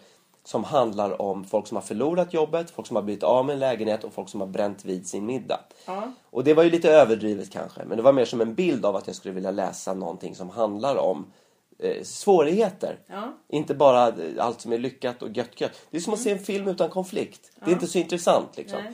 [0.44, 3.58] som handlar om folk som har förlorat jobbet, folk som har blivit av med en
[3.58, 5.60] lägenhet och folk som har bränt vid sin middag.
[5.86, 6.12] Ja.
[6.30, 8.96] Och det var ju lite överdrivet kanske, men det var mer som en bild av
[8.96, 11.32] att jag skulle vilja läsa någonting som handlar om
[11.78, 12.98] eh, svårigheter.
[13.06, 13.32] Ja.
[13.48, 15.72] Inte bara eh, allt som är lyckat och gött gött.
[15.90, 17.50] Det är som att se en film utan konflikt.
[17.64, 18.78] Det är inte så intressant liksom.
[18.82, 18.92] Nej.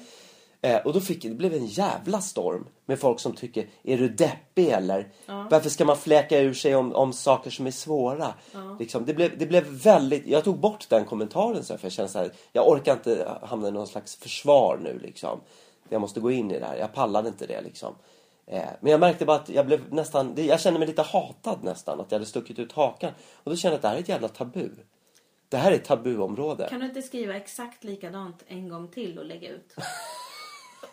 [0.65, 4.09] Eh, och då fick det blev en jävla storm med folk som tycker, är du
[4.09, 5.13] deppig eller?
[5.27, 8.35] Varför ska man fläka ur sig om, om saker som är svåra?
[8.79, 11.93] Liksom, det, blev, det blev väldigt, jag tog bort den kommentaren så här, för jag
[11.93, 15.41] kände så här, jag orkar inte hamna i någon slags försvar nu liksom.
[15.89, 17.95] Jag måste gå in i det här, jag pallade inte det liksom.
[18.47, 22.01] Eh, men jag märkte bara att jag blev nästan, jag kände mig lite hatad nästan,
[22.01, 23.13] att jag hade stuckit ut hakan.
[23.35, 24.71] Och då kände jag att det här är ett jävla tabu.
[25.49, 26.67] Det här är ett tabuområde.
[26.69, 29.75] Kan du inte skriva exakt likadant en gång till och lägga ut?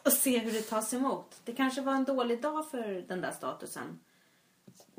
[0.10, 1.36] och se hur det tas emot.
[1.46, 4.00] Det kanske var en dålig dag för den där statusen.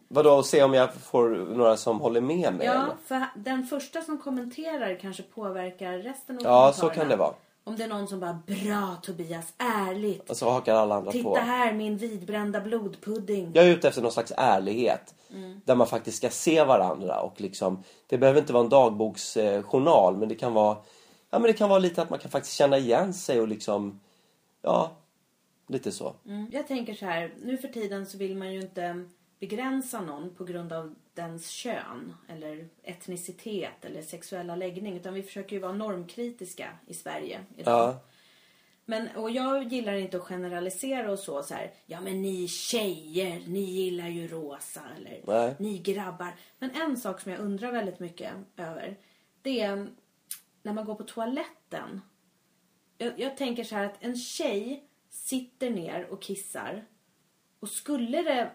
[0.08, 2.66] Vadå, och se om jag får några som håller med mig?
[2.66, 7.34] Ja, för den första som kommenterar kanske påverkar resten av Ja, så kan det vara.
[7.64, 10.30] Om det är någon som bara Bra Tobias, ärligt.
[10.30, 11.36] Och så hakar alla andra Titta på.
[11.36, 13.50] här min vidbrända blodpudding.
[13.54, 15.14] Jag är ute efter någon slags ärlighet.
[15.30, 15.60] Mm.
[15.64, 20.28] Där man faktiskt ska se varandra och liksom, det behöver inte vara en dagboksjournal men
[20.28, 20.76] det kan vara,
[21.30, 24.00] ja men det kan vara lite att man kan faktiskt känna igen sig och liksom,
[24.62, 24.90] ja,
[25.70, 26.16] lite så.
[26.26, 26.48] Mm.
[26.52, 29.04] Jag tänker så här, nu för tiden så vill man ju inte
[29.38, 35.56] begränsa någon på grund av dens kön eller etnicitet eller sexuella läggning utan vi försöker
[35.56, 37.88] ju vara normkritiska i Sverige idag.
[37.88, 38.00] Ja,
[38.84, 41.72] Men, och jag gillar inte att generalisera och så, så här.
[41.86, 45.54] Ja men ni tjejer, ni gillar ju rosa eller Nej.
[45.58, 46.34] ni grabbar.
[46.58, 48.96] Men en sak som jag undrar väldigt mycket över.
[49.42, 49.88] Det är
[50.62, 52.00] när man går på toaletten.
[52.98, 56.84] Jag, jag tänker så här att en tjej sitter ner och kissar.
[57.60, 58.50] Och skulle det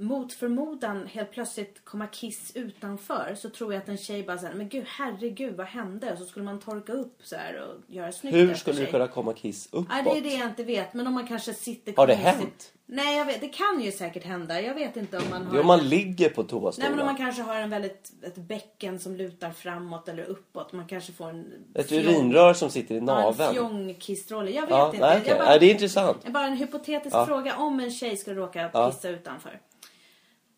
[0.00, 4.54] mot förmodan helt plötsligt komma kiss utanför så tror jag att en tjej bara säger
[4.54, 6.16] men gud herregud vad hände?
[6.16, 8.86] Så skulle man torka upp så här och göra snyggt hur skulle sig.
[8.86, 9.86] kunna komma kiss uppåt?
[9.90, 10.94] Ja, det är det jag inte vet.
[10.94, 12.72] Men om man kanske sitter Har det hänt?
[12.90, 14.60] Nej, jag vet, det kan ju säkert hända.
[14.60, 15.52] Jag vet inte om man har...
[15.52, 16.90] Det är om man ligger på Nej, toastolen.
[16.90, 20.72] men om man kanske har en väldigt, ett bäcken som lutar framåt eller uppåt.
[20.72, 21.52] Man kanske får en...
[21.74, 23.52] Ett fjong- urinrör som sitter i Ja, en naveln.
[23.54, 24.50] fjongkissrolle.
[24.50, 25.06] Jag vet Ja, inte.
[25.06, 25.34] nej, okej.
[25.38, 26.26] bara, Ja, det är intressant.
[26.28, 27.26] bara en hypotetisk Ja.
[27.26, 27.56] fråga.
[27.56, 28.90] Om en tjej skulle råka Ja.
[28.90, 29.60] pissa utanför.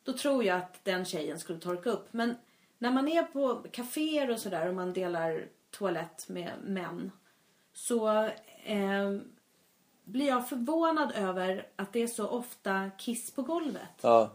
[0.05, 2.09] Då tror jag att den tjejen skulle torka upp.
[2.13, 2.35] Men
[2.79, 7.11] när man är på kaféer och sådär och man delar toalett med män.
[7.73, 8.09] Så
[8.65, 9.11] eh,
[10.05, 13.99] blir jag förvånad över att det är så ofta kiss på golvet.
[14.01, 14.31] Ja,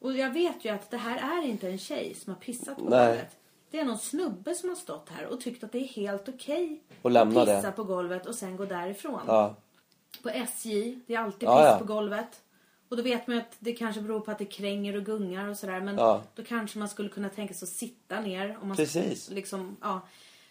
[0.00, 2.84] Och jag vet ju att det här är inte en tjej som har pissat på
[2.84, 3.06] Nej.
[3.06, 3.36] golvet.
[3.70, 6.82] Det är någon snubbe som har stått här och tyckt att det är helt okej
[7.02, 7.72] lämna att pissa det.
[7.72, 9.20] på golvet och sen gå därifrån.
[9.26, 9.54] ja,
[10.22, 11.78] På SJ, det är alltid Ja, piss ja.
[11.78, 12.42] på golvet.
[12.88, 15.48] Och då vet man ju att det kanske beror på att det kränger och gungar
[15.48, 15.80] och sådär.
[15.80, 16.22] Men Ja.
[16.34, 18.58] då kanske man skulle kunna tänka sig att sitta ner.
[18.62, 19.30] Om man Precis.
[19.30, 20.00] Liksom, ja.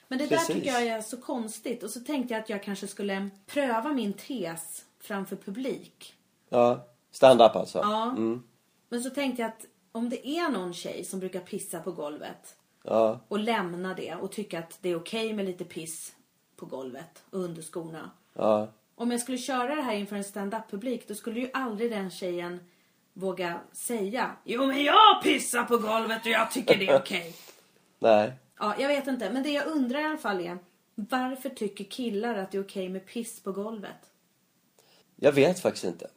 [0.07, 0.47] Men det Precis.
[0.47, 1.83] där tycker jag är så konstigt.
[1.83, 6.13] Och så tänkte jag att jag kanske skulle pröva min tes framför publik.
[6.49, 6.87] ja.
[7.11, 7.77] Stand-up alltså.
[7.79, 8.15] Ja.
[8.89, 12.55] Men så tänkte jag att om det är någon tjej som brukar pissa på golvet
[12.83, 16.15] Ja, och lämna det och tycka att det är okej med lite piss
[16.55, 18.11] på golvet och under skorna.
[18.33, 18.67] ja.
[18.99, 22.59] Om jag skulle köra det här inför en stand-up-publik då skulle ju aldrig den tjejen
[23.13, 27.33] våga säga Jo men jag pissar på golvet och jag tycker det är okej.
[27.99, 28.31] Nej.
[28.59, 29.29] ja, jag vet inte.
[29.29, 30.57] Men det jag undrar i alla fall är
[30.95, 34.11] varför tycker killar att det är okej med piss på golvet?
[35.15, 36.07] Jag vet faktiskt inte.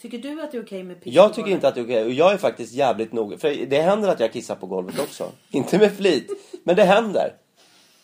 [0.00, 2.04] Tycker du att det är okej med piss Jag tycker inte att det är okej.
[2.04, 3.38] Och jag är faktiskt jävligt noga.
[3.38, 5.32] För det händer att jag kissar på golvet också.
[5.50, 6.30] inte med flit.
[6.64, 7.34] Men det händer.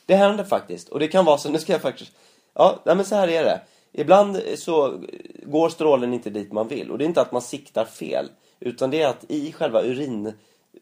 [0.06, 0.88] Det händer faktiskt.
[0.88, 1.50] Och det kan vara så.
[1.50, 2.12] Nu ska jag faktiskt...
[2.54, 3.60] Ja, men så här är det.
[3.99, 5.01] Ibland så
[5.42, 6.90] går strålen inte dit man vill.
[6.90, 8.28] Och det är inte att man siktar fel.
[8.61, 10.32] Utan det är att i själva urin...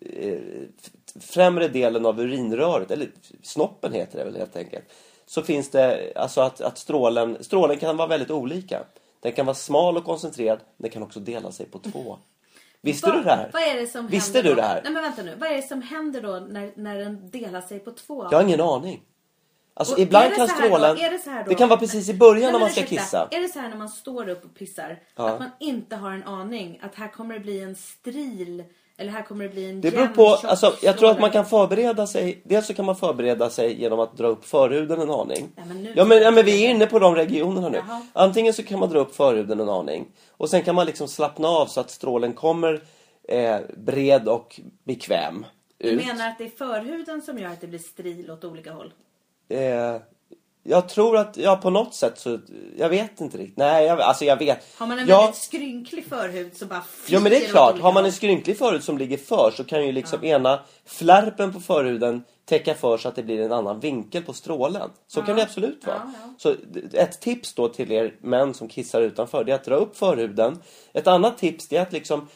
[0.00, 0.38] Eh,
[1.20, 3.08] främre delen av urinröret, eller
[3.42, 4.84] snoppen heter det väl helt enkelt.
[5.26, 8.84] Så finns det, alltså att, att strålen, strålen kan vara väldigt olika.
[9.20, 12.18] Den kan vara smal och koncentrerad, den kan också dela sig på två.
[12.80, 13.50] Visste Vad- du det här?
[13.52, 14.60] Vad är det som Visste händer du då?
[14.60, 14.80] det här?
[14.84, 15.34] Nej men vänta nu.
[15.38, 18.24] Vad är det som händer då när, när den delar sig på två?
[18.30, 19.02] Jag har ingen aning.
[19.76, 20.52] Alltså Och ibland kan då?
[20.54, 20.96] strålen...
[20.98, 21.48] Är det då?
[21.48, 23.02] Det kan vara precis i början Nej, när man ska ursäkta.
[23.04, 23.28] kissa.
[23.30, 24.98] Är det så här när man står upp och pissar?
[25.16, 25.28] Ja.
[25.28, 28.64] Att man inte har en aning att här kommer det bli en stril
[28.96, 31.46] eller här kommer det bli en Det beror på, alltså jag tror att man kan
[31.46, 32.42] förbereda sig.
[32.44, 35.48] Dels så kan man förbereda sig genom att dra upp förhuden en aning.
[35.56, 37.82] Nej, men nu- ja, men, ja men vi är inne på de regionerna nu.
[37.88, 38.06] Jaha.
[38.12, 40.06] Antingen så kan man dra upp förhuden en aning.
[40.30, 42.82] Och sen kan man liksom slappna av så att strålen kommer
[43.28, 45.46] eh, bred och bekväm
[45.78, 46.06] Du ut.
[46.06, 48.92] menar att det är förhuden som gör att det blir stril åt olika håll?
[49.48, 49.96] Eh,
[50.66, 52.38] jag tror att, ja på något sätt så,
[52.76, 53.56] jag vet inte riktigt.
[53.56, 54.74] Nej, jag, alltså jag vet.
[54.78, 57.92] Har man en ja, väldigt skrynklig förhud så bara Ja men det är klart, har
[57.92, 62.24] man en skrynklig förhud som ligger för så kan ju liksom ena flärpen på förhuden
[62.44, 64.90] täcka för så att det blir en annan vinkel på strålen.
[65.06, 66.02] Så kan det absolut vara.
[66.04, 66.34] Ja, ja.
[66.38, 66.54] Så
[66.92, 70.62] ett tips då till er män som kissar utanför det är att dra upp förhuden.
[70.92, 72.28] Ett annat tips det är att liksom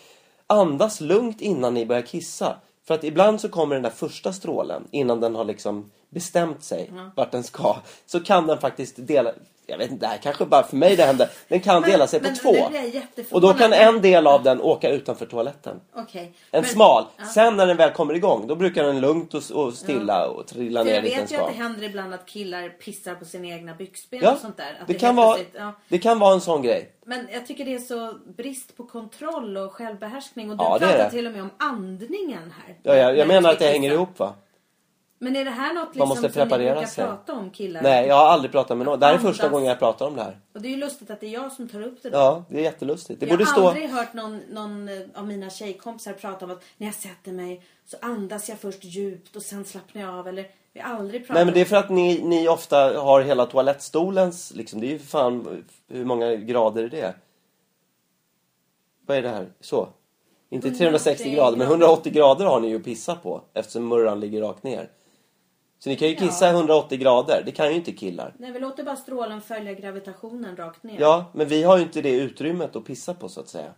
[0.46, 2.56] andas lugnt innan ni börjar kissa.
[2.86, 6.90] För att ibland så kommer den där första strålen innan den har liksom bestämt sig
[7.16, 7.76] vart den ska.
[8.06, 9.32] Så kan den faktiskt dela,
[9.66, 11.28] jag vet inte, det här kanske bara för mig det händer.
[11.48, 12.54] Den kan Men- dela sig men på två.
[12.56, 15.80] jag Och då kan en del av den åka utanför toaletten.
[15.94, 16.22] Okej.
[16.50, 17.04] En Men- smal.
[17.18, 17.24] Ja.
[17.24, 20.80] Sen när den väl kommer igång, då brukar den lugnt och, och stilla och trilla
[20.80, 21.44] För ner jag dit den vet ju ska.
[21.46, 24.72] att det händer ibland att killar pissar på sina egna byxben Ja, och sånt där.
[24.86, 25.72] Det, helt kan vara, ja.
[25.88, 26.92] det kan vara en sån grej.
[27.04, 30.50] Men jag tycker det är så brist på kontroll och självbehärskning.
[30.50, 31.10] Och du Ja, det pratar det.
[31.10, 32.74] till och med om andningen här.
[32.82, 34.34] Ja, jag, jag menar ska att det hänger ihop va?
[35.20, 37.82] Men är det här något Man liksom måste som ni brukar prata om killar?
[37.82, 39.00] Nej, jag har aldrig pratat med någon.
[39.00, 40.38] Det här är första gången jag pratar om det här.
[40.54, 42.18] Och det är ju lustigt att det är jag som tar upp det då.
[42.18, 43.20] Ja, det är jättelustigt.
[43.20, 43.68] Det jag borde har stå...
[43.68, 47.62] aldrig hört någon, någon eh, av mina tjejkompisar prata om att när jag sätter mig
[47.86, 50.28] så andas jag först djupt och sen slappnar jag av.
[50.28, 53.20] Eller vi har aldrig pratat Nej men det är för att ni, ni ofta har
[53.20, 57.14] hela toalettstolens, liksom, det är ju fan, hur många grader är det?
[59.06, 59.46] Vad är det här?
[59.60, 59.88] Så?
[60.50, 61.84] Inte 360 180 grader, men grader.
[61.84, 64.88] 180 grader har ni ju att pissa på eftersom murran ligger rakt ner.
[65.78, 66.52] Så ni kan ju kissa Ja.
[66.52, 68.34] 180 grader, det kan ju inte killar.
[68.38, 71.00] Nej, vi låter bara strålen följa gravitationen rakt ner.
[71.00, 73.64] Ja, men vi har ju inte det utrymmet att pissa på så att säga.
[73.64, 73.72] Ja,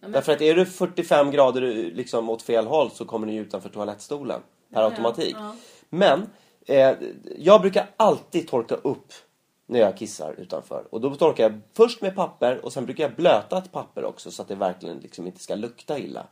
[0.00, 1.60] men- Därför att är du 45 grader
[1.94, 4.40] liksom åt fel håll så kommer ni utanför toalettstolen
[4.72, 5.36] per Ja, automatik.
[5.90, 6.26] Men
[6.66, 6.92] eh,
[7.38, 9.12] jag brukar alltid torka upp
[9.66, 10.84] när jag kissar utanför.
[10.90, 14.30] Och då torkar jag först med papper och sen brukar jag blöta ett papper också
[14.30, 16.26] så att det verkligen liksom inte ska lukta illa.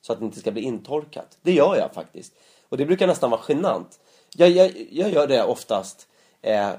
[0.00, 1.38] Så att det inte ska bli intorkat.
[1.42, 2.32] Det gör jag faktiskt.
[2.68, 4.00] Och det brukar nästan vara genant.
[4.36, 6.06] Jag, jag, jag gör det oftast.
[6.42, 6.70] Eh,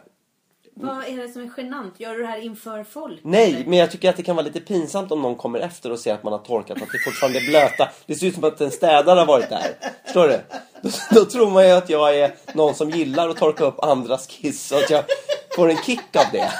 [0.74, 2.00] Vad är det som är genant?
[2.00, 3.20] Gör du det här inför folk?
[3.24, 3.66] Nej, eller?
[3.66, 6.14] men jag tycker att det kan vara lite pinsamt om någon kommer efter och ser
[6.14, 7.90] att man har torkat att det fortfarande är blöta.
[8.06, 9.68] Det ser ut som att en städare har varit där.
[10.04, 10.42] Förstår du?
[10.82, 14.28] Då, då tror man ju att jag är någon som gillar att torka upp andras
[14.28, 15.04] kiss och att jag
[15.56, 16.52] får en kick av det.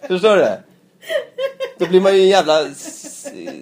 [0.08, 0.62] Förstår du?
[1.78, 2.66] Då blir man ju en jävla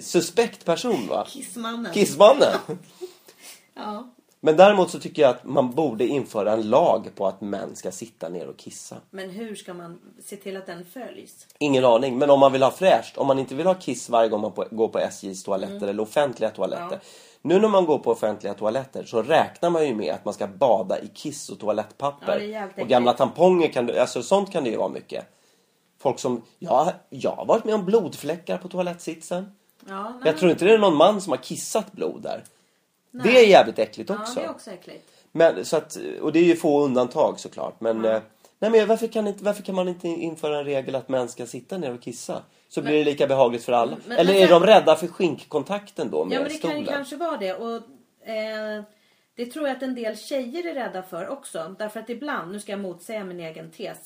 [0.01, 1.27] suspekt person va?
[1.29, 1.93] Kissmannen.
[1.93, 2.59] Kissmannen.
[3.75, 4.14] Ja.
[4.45, 7.93] Men däremot så tycker jag att man borde införa en lag på att män ska
[7.93, 8.97] sitta ner och kissa.
[9.11, 11.47] Men hur ska man se till att den följs?
[11.59, 14.29] Ingen aning, men om man vill ha fräscht, om man inte vill ha kiss varje
[14.29, 16.89] gång man på, går på SJs toaletter eller offentliga toaletter.
[16.91, 17.09] Ja.
[17.43, 20.47] Nu när man går på offentliga toaletter så räknar man ju med att man ska
[20.47, 22.41] bada i kiss och toalettpapper.
[22.41, 25.25] Ja, och gamla tamponger kan det, alltså sånt kan det ju vara mycket.
[25.99, 29.53] Folk som, ja, jag har varit med om blodfläckar på toalettsitsen.
[29.89, 32.45] Ja, Jag tror inte det är någon man som har kissat blod där.
[33.23, 34.41] Det är jävligt äckligt Ja, också.
[34.41, 35.11] det är också äckligt.
[35.33, 37.81] Men, så att, och det är ju få undantag såklart.
[37.81, 38.21] Men, eh,
[38.59, 41.47] nej, men varför, kan inte, varför kan man inte införa en regel att män ska
[41.47, 42.43] sitta ner och kissa?
[42.69, 43.97] Så blir det lika behagligt för alla.
[44.07, 46.81] Men- Eller men är de rädda för skinkkontakten då med Ja, men det kan stolen?
[46.81, 47.55] ju kanske vara det.
[47.55, 47.77] Och,
[48.29, 48.83] eh,
[49.37, 51.75] det tror jag att en del tjejer är rädda för också.
[51.79, 53.99] Därför att ibland, nu ska jag motsäga min egen tes.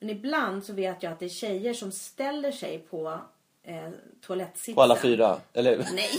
[0.00, 3.18] Men ibland så vet jag att det är tjejer som ställer sig på
[3.64, 3.88] eh,
[4.26, 4.74] toalettsitsen.
[4.74, 5.36] På alla fyra?
[5.52, 5.76] Eller?
[5.94, 6.10] Nej.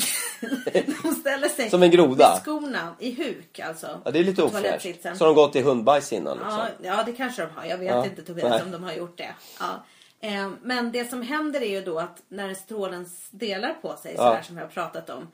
[1.04, 2.30] de ställer sig Som en groda.
[2.34, 4.02] med skorna i huk alltså.
[4.06, 5.02] Ja, det är lite ofräscht.
[5.04, 6.60] Så har de gått i hundbajs innan liksom.
[6.60, 6.68] Ja,
[6.98, 7.66] ja, det kanske de har.
[7.66, 8.62] Jag vet Ja, inte Tobias nej.
[8.64, 9.36] om de har gjort det.
[9.60, 9.84] Ja.
[10.20, 14.24] Eh, men det som händer är ju då att när strålen delar på sig, Ja.
[14.24, 15.28] sådär som vi har pratat om.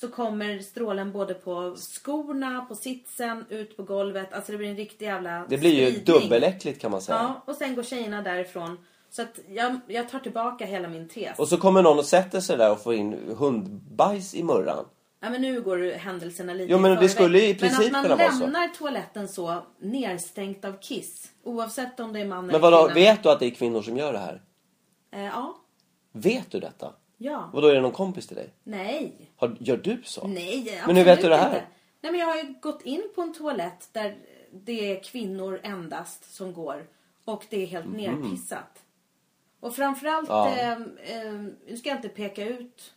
[0.00, 4.32] Så kommer strålen både på skorna, på sitsen, ut på golvet.
[4.32, 6.20] Alltså det blir en riktig jävla Det blir ju spridning.
[6.20, 7.18] dubbeläckligt kan man säga.
[7.18, 8.78] Ja, och sen går tjejerna därifrån.
[9.10, 11.38] Så att jag, jag tar tillbaka hela min tes.
[11.38, 14.84] Och så kommer någon och sätter sig där och får in hundbajs i murran.
[15.20, 18.18] Ja, men nu går händelserna lite Jo, men det skulle i princip Men att man
[18.18, 21.30] lämnar toaletten så nedstängt av kiss.
[21.42, 22.94] Oavsett om det är man Men eller vadå, kvinna.
[22.94, 24.42] vet du att det är kvinnor som gör det här?
[25.10, 25.56] Eh, ja.
[26.12, 26.92] Vet du detta?
[27.16, 27.50] Ja.
[27.52, 28.54] Och då är det någon kompis till dig?
[28.64, 29.32] Nej.
[29.36, 30.26] Har, gör du så?
[30.26, 31.46] Nej, Men hur vet du det här?
[31.46, 31.66] Inte.
[32.00, 34.16] Nej, men jag har ju gått in på en toalett där
[34.52, 36.86] det är kvinnor endast som går.
[37.24, 38.82] Och det är helt nerpissat.
[39.60, 40.28] Och framförallt.
[40.28, 40.48] Ja.
[40.56, 41.32] eh, eh,
[41.66, 42.94] nu ska jag inte peka ut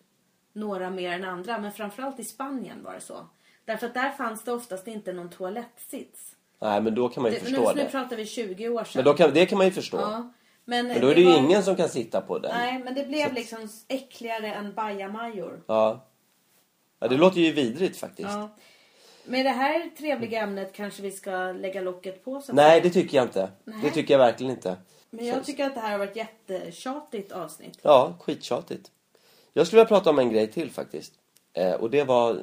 [0.53, 3.26] några mer än andra, men framförallt i Spanien var det så.
[3.66, 6.36] Därför att där fanns det oftast inte någon toalettsits.
[6.62, 7.89] Nej, men då kan man ju Det, förstå nu, nu det.
[7.89, 8.91] pratar vi 20 år sedan.
[8.95, 9.97] Men då kan, det kan man ju förstå.
[9.97, 10.34] ja.
[10.66, 12.51] Men, Men då är det ju var- ingen som kan sitta på den.
[12.57, 15.64] Nej, men det blev liksom äckligare än bajamajor.
[15.68, 16.05] Ja.
[16.99, 18.30] ja, det låter ju vidrigt faktiskt.
[18.30, 18.49] Ja.
[19.26, 22.41] Med det här trevliga ämnet kanske vi ska lägga locket på.
[22.41, 23.49] Så Nej, det tycker jag inte.
[23.64, 23.80] Nej.
[23.84, 24.78] Det tycker jag verkligen inte.
[25.12, 27.80] Men jag tycker att det här har varit jättetjatigt avsnitt.
[27.82, 28.91] Ja, skittjatigt.
[29.53, 31.14] Jag skulle vilja prata om en grej till faktiskt.
[31.53, 32.38] Eh, och det var eh,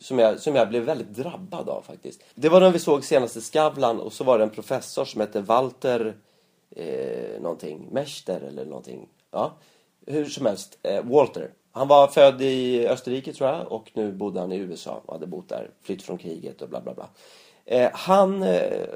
[0.00, 2.24] som jag, som jag blev väldigt drabbad av faktiskt.
[2.34, 5.20] Det var den vi såg senast i Skavlan och så var det en professor som
[5.20, 6.16] hette Walter
[6.76, 9.08] eh, någonting, Mester eller någonting.
[9.30, 9.52] Ja,
[10.06, 11.50] hur som helst, eh, Walter.
[11.72, 15.26] Han var född i Österrike tror jag och nu bodde han i USA och hade
[15.26, 17.08] bott där, flytt från kriget och bla bla bla.
[17.70, 18.86] Eh, han, eh,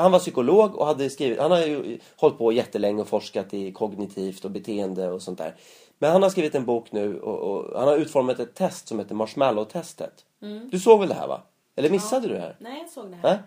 [0.00, 3.72] han var psykolog och hade skrivit, han har ju hållit på jättelänge och forskat i
[3.72, 5.54] kognitivt och beteende och sånt där.
[5.98, 8.98] Men han har skrivit en bok nu och, och han har utformat ett test som
[8.98, 10.24] heter Marshmallow-testet.
[10.70, 11.42] Du såg väl det här va?
[11.76, 12.56] Eller missade du det här?
[12.58, 13.42] Nej, jag såg det här.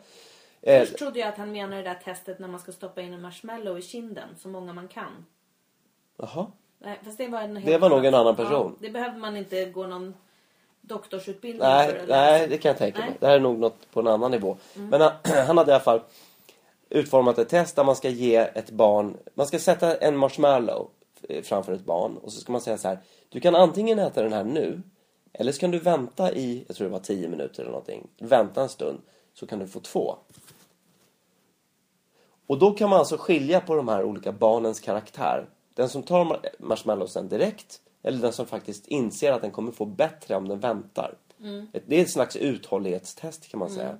[0.61, 3.13] Eh, Först trodde jag att han menade det där testet när man ska stoppa in
[3.13, 5.25] en marshmallow i kinden, så många man kan.
[6.17, 6.47] Jaha.
[6.79, 8.75] Nej, fast det var en helt Det var nog en annan Ja, person.
[8.81, 10.13] det behövde man inte gå någon
[10.87, 13.13] doktorsutbildning Nej, för nej, det kan jag tänka mig.
[13.19, 14.57] Det här är nog något på en annan nivå.
[14.73, 15.11] Men han,
[15.47, 16.01] han hade i alla fall
[16.89, 19.17] utformat ett test där man ska ge ett barn...
[19.33, 20.89] Man ska sätta en marshmallow
[21.43, 22.99] framför ett barn och så ska man säga så här.
[23.29, 24.81] Du kan antingen äta den här nu
[25.33, 28.07] eller så kan du vänta i, jag tror det var 10 minuter eller någonting.
[28.17, 29.01] Vänta en stund
[29.33, 30.15] så kan du få två.
[32.47, 35.45] Och då kan man alltså skilja på de här olika barnens karaktär.
[35.73, 39.85] Den som tar mar- marshmallowsen direkt eller den som faktiskt inser att den kommer få
[39.85, 41.17] bättre om den väntar.
[41.73, 43.97] Ett- Det är ett slags uthållighetstest kan man säga.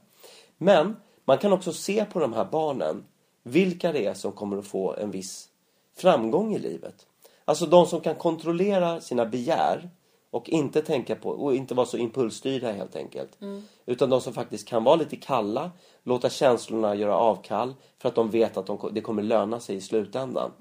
[0.58, 0.96] Men
[1.26, 3.04] man kan också se på de här barnen
[3.44, 5.50] vilka det är som kommer att få en viss
[5.98, 7.06] framgång i livet.
[7.46, 9.90] Alltså de som kan kontrollera sina begär
[10.32, 13.38] och inte tänka på och inte vara så impulsstyrda helt enkelt.
[13.86, 15.72] Utan de som faktiskt kan vara lite kalla,
[16.04, 19.82] låta känslorna göra avkall för att de vet att de, det kommer löna sig i
[19.82, 20.52] slutändan.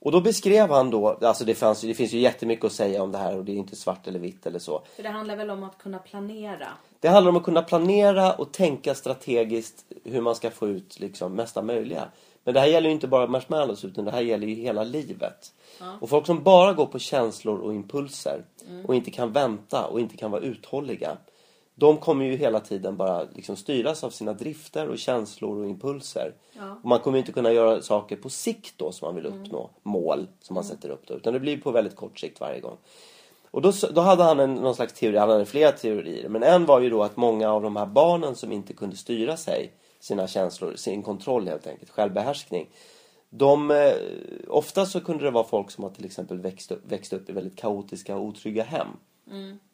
[0.00, 3.12] Och då beskrev han då, alltså det, fanns, det finns ju jättemycket att säga om
[3.12, 4.82] det här och det är inte svart eller vitt eller så.
[4.96, 6.68] För det handlar väl om att kunna planera.
[7.00, 11.34] Det handlar om att kunna planera och tänka strategiskt hur man ska få ut liksom
[11.34, 12.08] mesta möjliga.
[12.44, 15.52] Men det här gäller ju inte bara marshmallows utan det här gäller ju hela livet.
[16.00, 18.44] Och folk som bara går på känslor och impulser
[18.86, 21.16] och inte kan vänta och inte kan vara uthålliga.
[21.78, 26.34] De kommer ju hela tiden bara liksom styras av sina drifter och känslor och impulser.
[26.52, 26.78] Ja.
[26.82, 29.70] Och man kommer inte kunna göra saker på sikt då som man vill uppnå.
[29.82, 31.14] Mål som man sätter upp då.
[31.14, 32.76] Utan det blir på väldigt kort sikt varje gång.
[33.50, 36.28] Och då, då hade han en, någon slags teori, han hade flera teorier.
[36.28, 39.36] Men en var ju då att många av de här barnen som inte kunde styra
[39.36, 42.68] sig, sina känslor, sin kontroll helt enkelt, självbehärskning.
[43.30, 43.92] De, eh,
[44.48, 47.32] ofta så kunde det vara folk som har till exempel växt upp, växt upp i
[47.32, 48.88] väldigt kaotiska och otrygga hem.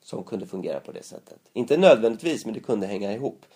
[0.03, 1.39] Som kunde fungera på det sättet.
[1.53, 3.47] Inte nödvändigtvis, men det kunde hänga ihop.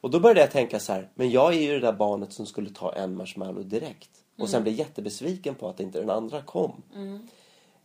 [0.00, 2.46] Och då började jag tänka så här, men jag är ju det där barnet som
[2.46, 4.10] skulle ta en marshmallow direkt.
[4.38, 6.82] Och sen bli jättebesviken på att inte den andra kom.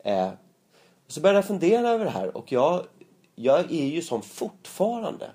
[0.04, 0.30] Eh,
[1.06, 2.84] och så började jag fundera över det här och jag,
[3.36, 5.32] jag är ju som fortfarande.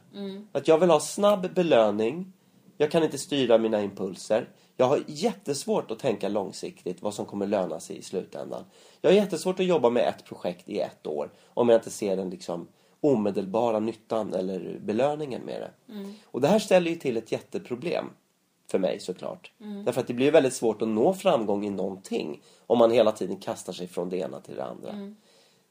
[0.52, 2.32] Att jag vill ha snabb belöning.
[2.76, 4.48] Jag kan inte styra mina impulser.
[4.80, 8.64] Jag har jättesvårt att tänka långsiktigt vad som kommer löna sig i slutändan.
[9.00, 12.16] Jag har jättesvårt att jobba med ett projekt i ett år om jag inte ser
[12.16, 12.68] den liksom
[13.00, 15.70] omedelbara nyttan eller belöningen med det.
[16.24, 18.04] Och det här ställer ju till ett jätteproblem
[18.70, 19.52] för mig såklart.
[19.84, 23.36] Därför att det blir väldigt svårt att nå framgång i någonting om man hela tiden
[23.36, 25.14] kastar sig från det ena till det andra.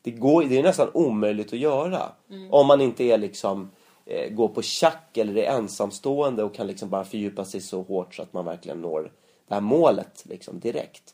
[0.02, 2.12] Det, går, det är nästan omöjligt att göra.
[2.52, 3.72] Om man inte är liksom
[4.08, 8.16] eh, går på schack eller är ensamstående och kan liksom bara fördjupa sig så hårt
[8.16, 9.12] så att man verkligen når
[9.48, 11.14] det här målet liksom direkt.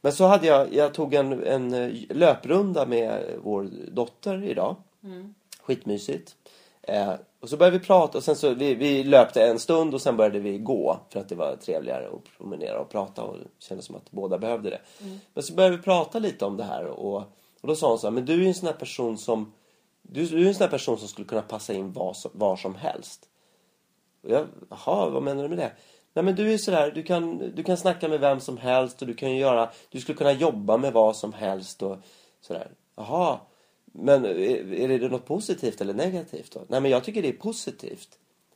[0.00, 4.76] Men så hade jag, jag tog en, en eh, löprunda med vår dotter idag.
[5.62, 6.36] Skitmysigt.
[6.82, 10.02] Eh, och så började vi prata och sen så vi, vi löpte en stund och
[10.02, 13.44] sen började vi gå för att det var trevligare att promenera och prata och det
[13.58, 14.80] kändes som att båda behövde det.
[15.34, 17.16] Men så började vi prata lite om det här och,
[17.60, 19.52] och då sa hon så här, men du är ju en sån här person som
[20.12, 22.56] du, du är en sån här person som skulle kunna passa in var, som- var
[22.56, 23.28] som helst.
[24.22, 25.72] Och jag, jaha, vad menar du med det?
[26.14, 29.08] Nej men du är sådär, du kan, du kan snacka med vem som helst och
[29.08, 31.96] du kan göra, du skulle kunna jobba med vad som helst och
[32.40, 32.70] sådär.
[32.96, 33.38] Jaha,
[33.84, 36.60] men är, är det något positivt eller negativt då?
[36.68, 38.08] Nej men jag tycker det är positivt,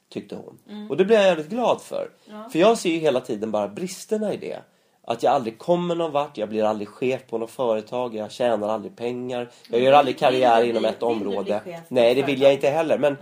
[0.09, 0.59] tyckte hon.
[0.91, 2.11] Och det blev jag väldigt glad för.
[2.51, 4.63] För jag ser ju hela tiden bara bristerna i det.
[5.09, 8.69] Att jag aldrig kommer någon vart, jag blir aldrig chef på något företag, jag tjänar
[8.69, 11.61] aldrig pengar, jag gör aldrig karriär inom ett område.
[11.89, 12.99] Nej, det vill jag inte heller.
[12.99, 13.17] Men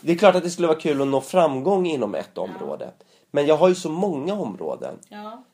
[0.00, 2.90] det är klart att det skulle vara kul att nå framgång inom ett område.
[3.30, 4.98] Men jag har ju så många områden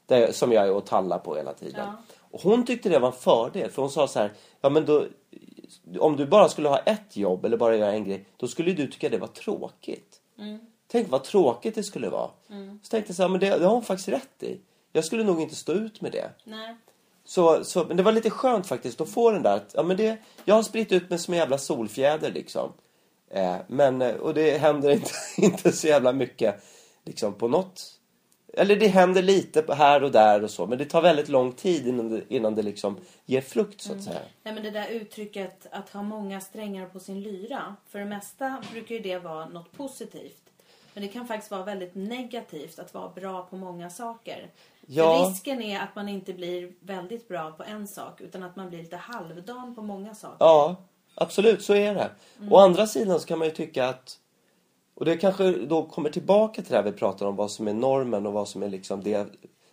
[0.06, 1.88] där, som jag är och tallar på hela tiden.
[2.30, 3.70] Och hon tyckte det var en fördel.
[3.70, 5.04] För hon sa så här, ja men då,
[5.98, 8.86] om du bara skulle ha ett jobb eller bara göra en grej, då skulle du
[8.86, 10.20] tycka det var tråkigt.
[10.88, 12.30] Tänk vad tråkigt det skulle vara.
[12.82, 14.60] Så tänkte jag så här, men det, det har hon faktiskt rätt i.
[14.96, 16.30] Jag skulle nog inte stå ut med det.
[16.44, 16.76] Nej.
[17.24, 19.96] Så, så, men det var lite skönt faktiskt att få den där att, ja men
[19.96, 22.72] det, jag har spritt ut mig som en jävla solfjäder liksom.
[23.30, 26.64] Eh, men, eh, och det händer inte, inte så jävla mycket
[27.04, 27.96] liksom på något
[28.56, 30.66] eller det händer lite här och där och så.
[30.66, 34.02] Men det tar väldigt lång tid innan det, innan det liksom ger frukt så att
[34.02, 34.20] säga.
[34.42, 37.76] Nej, men det där uttrycket att ha många strängar på sin lyra.
[37.88, 40.42] För det mesta brukar ju det vara något positivt.
[40.96, 44.50] Men det kan faktiskt vara väldigt negativt att vara bra på många saker.
[44.86, 45.18] Ja.
[45.18, 48.68] För risken är att man inte blir väldigt bra på en sak utan att man
[48.68, 50.36] blir lite halvdan på många saker.
[50.38, 50.76] Ja,
[51.14, 52.10] absolut så är det.
[52.50, 54.18] Å andra sidan så kan man ju tycka att
[54.94, 57.74] och det kanske då kommer tillbaka till det här vi pratar om vad som är
[57.74, 59.26] normen och vad som är liksom det,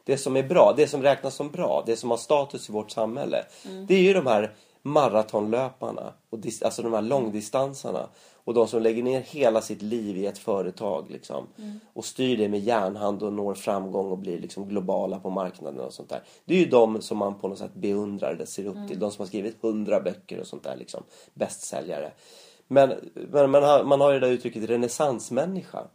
[0.03, 2.91] det som är bra, det som räknas som bra, det som har status i vårt
[2.91, 3.45] samhälle.
[3.87, 8.07] Det är ju de här maratonlöparna, och dis, alltså de här långdistansarna.
[8.45, 11.47] Och de som lägger ner hela sitt liv i ett företag liksom.
[11.93, 15.93] Och styr det med järnhand och når framgång och blir liksom globala på marknaden och
[15.93, 16.23] sånt där.
[16.45, 18.99] Det är ju de som man på något sätt beundrar eller ser upp till.
[18.99, 21.03] De som har skrivit hundra böcker och sånt där liksom.
[21.33, 22.11] Bästsäljare.
[22.67, 25.87] Men, men man, har, man har ju det där uttrycket renässansmänniska.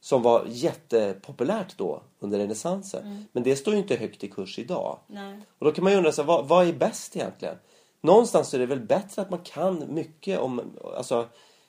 [0.00, 3.26] Som var jättepopulärt då under renässansen.
[3.32, 4.98] Men det står ju inte högt i kurs idag.
[5.06, 5.40] Nej.
[5.58, 7.56] Och då kan man ju undra, här, vad, vad är bäst egentligen?
[8.00, 10.60] Någonstans är det väl bättre att man kan mycket om,
[10.96, 11.26] alltså,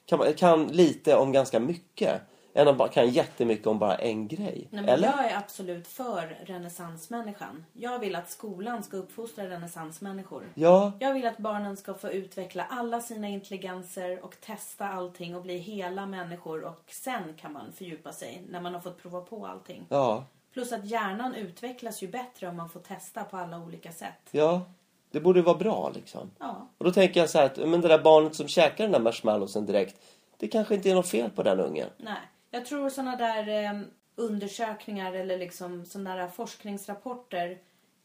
[0.08, 2.22] kan, kan lite om ganska mycket.
[2.54, 4.68] Än att man kan jättemycket om bara en grej.
[4.72, 5.08] Nej, men Eller?
[5.08, 7.66] jag är absolut för renässansmänniskan.
[7.74, 10.44] Jag vill att skolan ska uppfostra renässansmänniskor.
[10.56, 15.42] Ja, Jag vill att barnen ska få utveckla alla sina intelligenser och testa allting och
[15.42, 19.48] bli hela människor och sen kan man fördjupa sig när man har fått prova på
[19.48, 19.86] allting.
[19.90, 24.30] ja, Plus att hjärnan utvecklas ju bättre om man får testa på alla olika sätt.
[24.32, 24.62] ja.
[25.18, 26.32] Det borde vara bra liksom.
[26.40, 28.92] Ja, Och då tänker jag så här att, men det där barnet som käkar den
[28.92, 30.02] där marshmallowsen direkt.
[30.38, 31.90] Det kanske inte är något fel på den ungen.
[31.98, 32.22] nej.
[32.52, 33.82] Jag tror såna där eh,
[34.16, 37.58] undersökningar eller liksom såna där forskningsrapporter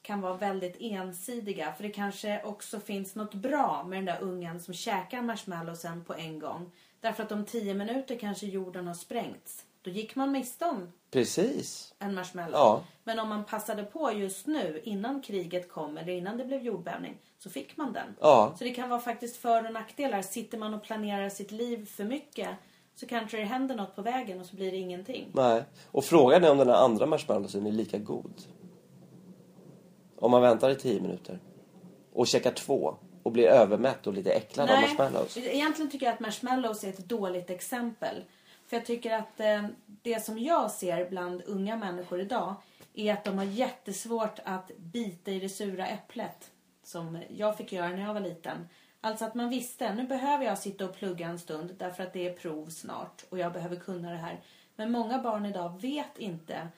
[0.03, 1.73] kan vara väldigt ensidiga.
[1.73, 6.15] För det kanske också finns något bra med den där ungen som käkar marshmallowsen på
[6.15, 6.71] en gång.
[7.01, 9.65] Därför att om tio minuter kanske jorden har sprängts.
[9.83, 11.95] Då gick man miste om Precis.
[11.99, 12.53] en marshmallow.
[12.53, 12.85] Ja.
[13.05, 17.17] Men om man passade på just nu innan kriget kom eller innan det blev jordbävning
[17.39, 18.15] så fick man den.
[18.21, 18.55] Ja.
[18.59, 20.23] Så det kan vara faktiskt för och nackdelar.
[20.23, 22.49] Sitter man och planerar sitt liv för mycket
[22.95, 25.29] så kanske det händer något på vägen och så blir det ingenting.
[25.33, 25.65] Nej.
[25.87, 28.43] Och frågan är om den här andra marshmallowsen är lika god.
[30.17, 31.39] Om man väntar i tio minuter.
[32.13, 32.97] Och käkar två.
[33.23, 35.37] Och blir övermätt och lite äcklad av marshmallows.
[35.37, 38.25] egentligen tycker jag att marshmallows är ett dåligt exempel.
[38.73, 42.55] För jag tycker att eh, det som jag ser bland unga människor idag
[42.95, 46.51] är att de har jättesvårt att bita i det sura äpplet.
[46.83, 48.69] Som jag fick göra när jag var liten.
[49.01, 52.29] Alltså att man visste, nu behöver jag sitta och plugga en stund därför att det
[52.29, 54.41] är prov snart och jag behöver kunna det här.
[54.77, 56.69] Men många barn idag vet inte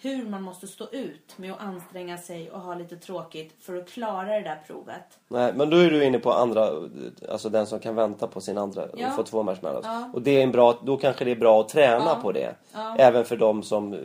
[0.00, 3.88] hur man måste stå ut med att anstränga sig och ha lite tråkigt för att
[3.88, 5.18] klara det där provet.
[5.28, 6.68] Nej, men då är du inne på andra,
[7.30, 9.08] alltså den som kan vänta på sin andra Ja.
[9.08, 9.84] och få två marshmallows.
[9.86, 10.10] Ja.
[10.14, 12.18] Och det är en bra, då kanske det är bra att träna Ja.
[12.22, 12.54] på det.
[12.98, 14.00] Även för de som eh,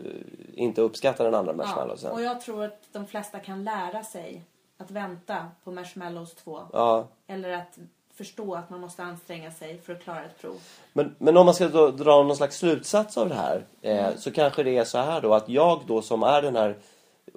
[0.53, 2.11] inte uppskattar den andra marshmallowsen.
[2.11, 4.43] och jag tror att de flesta kan lära sig
[4.77, 6.59] att vänta på Marshmallows 2.
[6.73, 7.07] Ja.
[7.27, 7.77] Eller att
[8.15, 10.61] förstå att man måste anstränga sig för att klara ett prov.
[10.93, 13.65] Men, men om man ska dra någon slags slutsats av det här.
[13.81, 14.17] Eh, Mm.
[14.17, 16.77] Så kanske det är så här då att jag då som är den här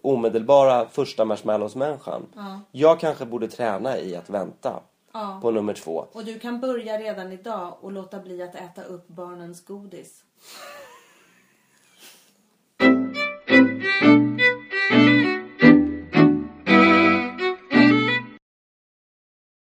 [0.02, 2.26] omedelbara första marshmallows-människan.
[2.72, 4.80] Jag kanske borde träna i att vänta
[5.12, 5.38] Ja.
[5.42, 6.06] på nummer två.
[6.12, 10.22] Och du kan börja redan idag och låta bli att äta upp barnens godis.